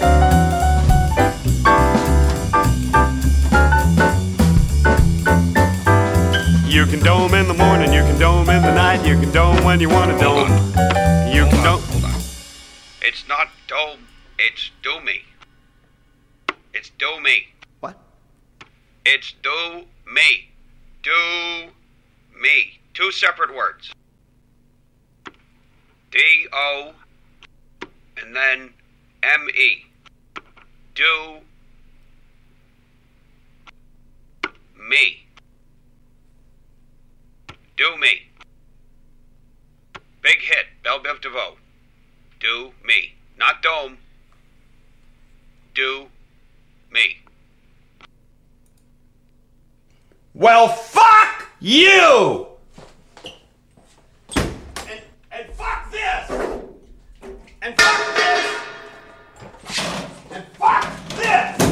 [0.03, 0.22] You
[6.87, 9.79] can dome in the morning, you can dome in the night, you can dome when
[9.79, 10.49] you want to dome.
[11.31, 11.83] You can dome.
[13.01, 13.99] It's not do,
[14.39, 15.21] it's do me.
[16.73, 17.47] It's do me.
[17.79, 17.97] What?
[19.05, 20.49] It's do me.
[21.03, 21.69] Do
[22.41, 22.79] me.
[22.95, 23.91] Two separate words.
[26.11, 26.93] D O
[28.17, 28.73] and then
[29.21, 29.85] M E.
[30.95, 31.37] Do
[34.89, 35.23] me.
[37.83, 38.29] Do me.
[40.21, 41.57] Big hit, Belle Biv DeVoe.
[42.39, 43.15] Do me.
[43.37, 43.97] Not dome.
[45.75, 46.07] Do
[46.89, 47.17] me.
[50.33, 52.47] Well, fuck you!
[54.33, 55.01] And,
[55.33, 56.29] and fuck this!
[57.61, 58.61] And fuck this!
[60.31, 61.62] And fuck this!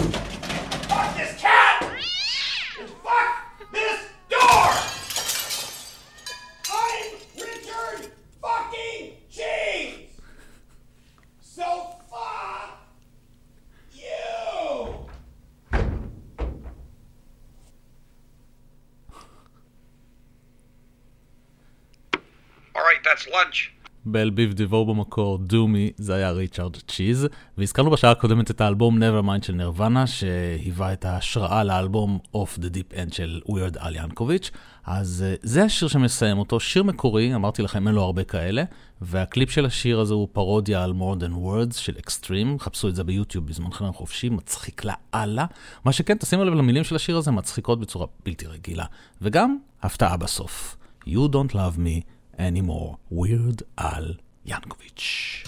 [23.02, 23.82] Right, that's lunch.
[24.06, 27.28] בל ביב דיוו במקור, דומי, זה היה ריצ'רד צ'יז.
[27.57, 32.94] והזכרנו בשעה הקודמת את האלבום Nevermind של נירוונה, שהיווה את ההשראה לאלבום Off the Deep
[32.94, 34.52] End של ווירד אל ינקוביץ'.
[34.86, 38.64] אז אה, זה השיר שמסיים אותו, שיר מקורי, אמרתי לכם, אין לו הרבה כאלה,
[39.02, 43.03] והקליפ של השיר הזה הוא פרודיה על More Than Words של אקסטרים, חפשו את זה
[43.03, 45.45] ביוטיוב בזמנכם החופשי, מצחיק לאללה.
[45.86, 48.86] מה שכן, תשימו לב למילים של השיר הזה, מצחיקות בצורה בלתי רגילה.
[49.22, 50.78] וגם, הפתעה בסוף.
[51.07, 52.99] You don't love me anymore.
[53.09, 55.47] Weird Al Yankovic.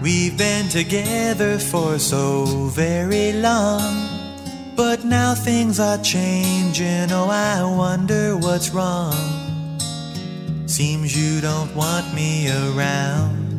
[0.00, 4.08] We've been together for so very long.
[4.76, 9.12] But now things are changing, oh, I wonder what's wrong.
[10.66, 13.57] Seems you don't want me around.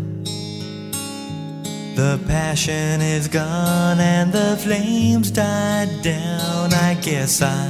[2.00, 6.74] The passion is gone and the flames died down.
[6.74, 7.68] I guess I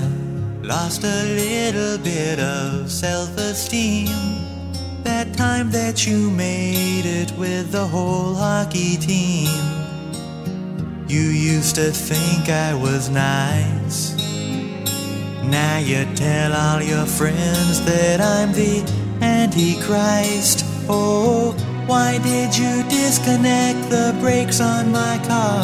[0.62, 4.06] lost a little bit of self esteem.
[5.02, 9.50] That time that you made it with the whole hockey team.
[11.08, 14.14] You used to think I was nice.
[15.44, 18.84] Now you tell all your friends that I'm the
[19.24, 20.66] Antichrist.
[20.88, 21.56] Oh,
[21.90, 25.64] why did you disconnect the brakes on my car?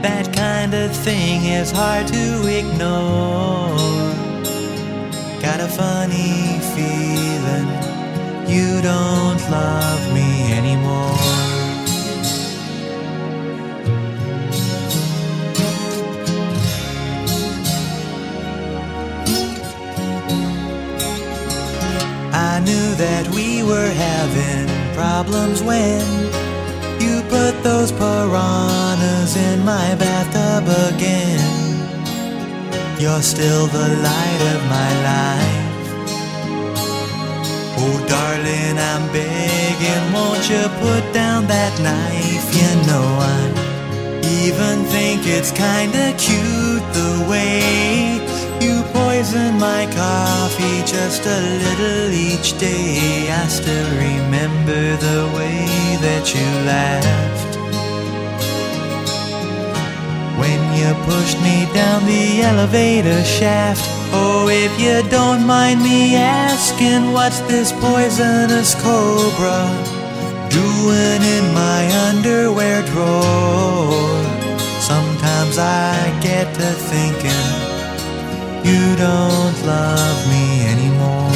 [0.00, 3.76] That kind of thing is hard to ignore.
[5.42, 7.68] Got a funny feeling
[8.48, 11.18] you don't love me anymore.
[22.32, 26.02] I knew that we were having problems when
[27.00, 31.38] you put those piranhas in my bathtub again.
[32.98, 35.66] You're still the light of my life.
[37.80, 42.46] Oh, darling, I'm begging, won't you put down that knife?
[42.60, 43.40] You know, I
[44.42, 48.27] even think it's kinda cute the way
[49.18, 53.28] poison my coffee just a little each day.
[53.28, 55.66] I still remember the way
[56.06, 57.54] that you laughed
[60.38, 63.84] when you pushed me down the elevator shaft.
[64.12, 69.60] Oh, if you don't mind me asking, what's this poisonous cobra
[70.48, 74.22] doing in my underwear drawer?
[74.80, 77.57] Sometimes I get to thinking
[78.64, 81.32] you don't love me anymore.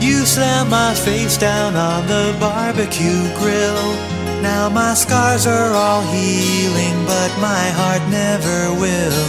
[0.00, 3.94] You slammed my face down on the barbecue grill.
[4.42, 9.24] Now my scars are all healing, but my heart never will.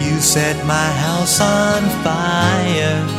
[0.00, 3.17] You set my house on fire.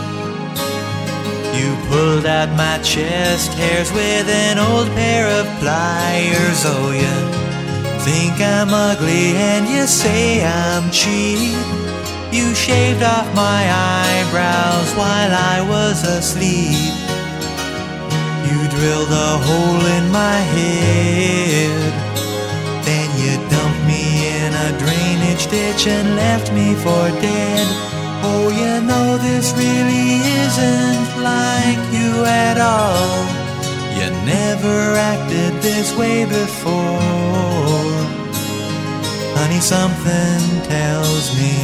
[1.58, 6.64] You pulled out my chest hairs with an old pair of pliers.
[6.66, 7.16] Oh, you
[8.06, 11.58] think I'm ugly and you say I'm cheap.
[12.32, 16.78] You shaved off my eyebrows while I was asleep.
[18.48, 21.94] You drilled a hole in my head.
[22.86, 24.04] Then you dumped me
[24.38, 27.99] in a drainage ditch and left me for dead.
[28.22, 33.24] Oh, you know this really isn't like you at all.
[33.98, 37.00] You never acted this way before.
[39.38, 41.56] Honey, something tells me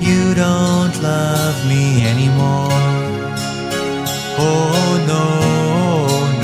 [0.00, 2.70] you don't love me anymore.
[4.38, 5.26] Oh, no,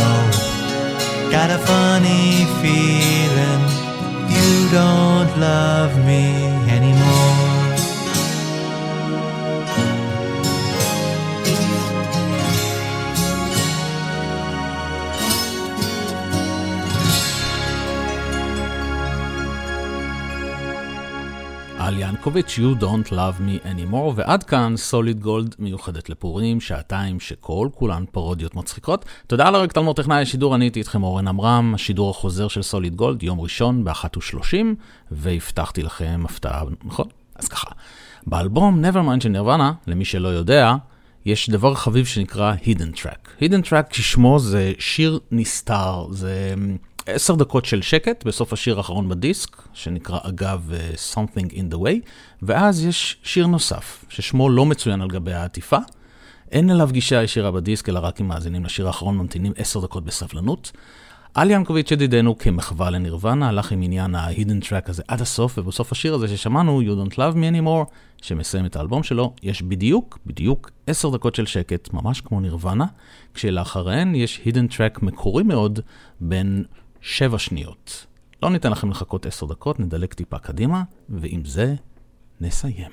[0.03, 1.31] no.
[1.31, 3.63] Got a funny feeling
[4.35, 6.58] you don't love me
[21.89, 27.69] על ינקוביץ', You Don't Love Me Anymore, ועד כאן סוליד גולד מיוחדת לפורים, שעתיים שכל
[27.75, 29.05] כולן פרודיות מצחיקות.
[29.27, 33.23] תודה לרק תלמור טכנאי השידור, אני הייתי איתכם אורן עמרם, השידור החוזר של סוליד גולד,
[33.23, 34.57] יום ראשון ב-13:30,
[35.11, 37.07] והבטחתי לכם הפתעה, נכון?
[37.37, 37.71] אז ככה,
[38.27, 40.75] באלבום Nevermind של נירוונה, למי שלא יודע,
[41.27, 43.43] יש דבר חביב שנקרא Hidden Track.
[43.43, 46.55] Hidden Track כשמו זה שיר נסתר, זה
[47.15, 52.09] עשר דקות של שקט בסוף השיר האחרון בדיסק, שנקרא אגב אה, Something in the Way,
[52.43, 55.79] ואז יש שיר נוסף, ששמו לא מצוין על גבי העטיפה.
[56.51, 60.73] אין אליו גישה ישירה בדיסק, אלא רק אם מאזינים לשיר האחרון ממתינים עשר דקות בסבלנות.
[61.35, 66.15] על ינקוביץ' ידידנו כמחווה לנירוונה, הלך עם עניין ה-Hidden Track הזה עד הסוף, ובסוף השיר
[66.15, 71.11] הזה ששמענו, You Don't Love Me Anymore, שמסיים את האלבום שלו, יש בדיוק, בדיוק עשר
[71.11, 72.87] דקות של שקט, ממש כמו נירוונה,
[73.35, 75.81] כשלאחריהן יש Hidden Track מקורי מאוד,
[76.21, 76.65] בין
[77.01, 78.07] שבע שניות.
[78.43, 81.75] לא ניתן לכם לחכות עשר דקות, נדלק טיפה קדימה, ועם זה
[82.41, 82.91] נסיים.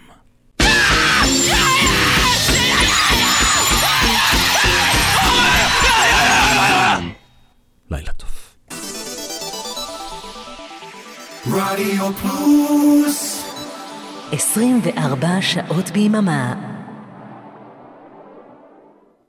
[7.92, 8.30] לילה טוב.
[11.48, 13.46] רדיו פלוס
[14.32, 16.56] 24 שעות ביממה.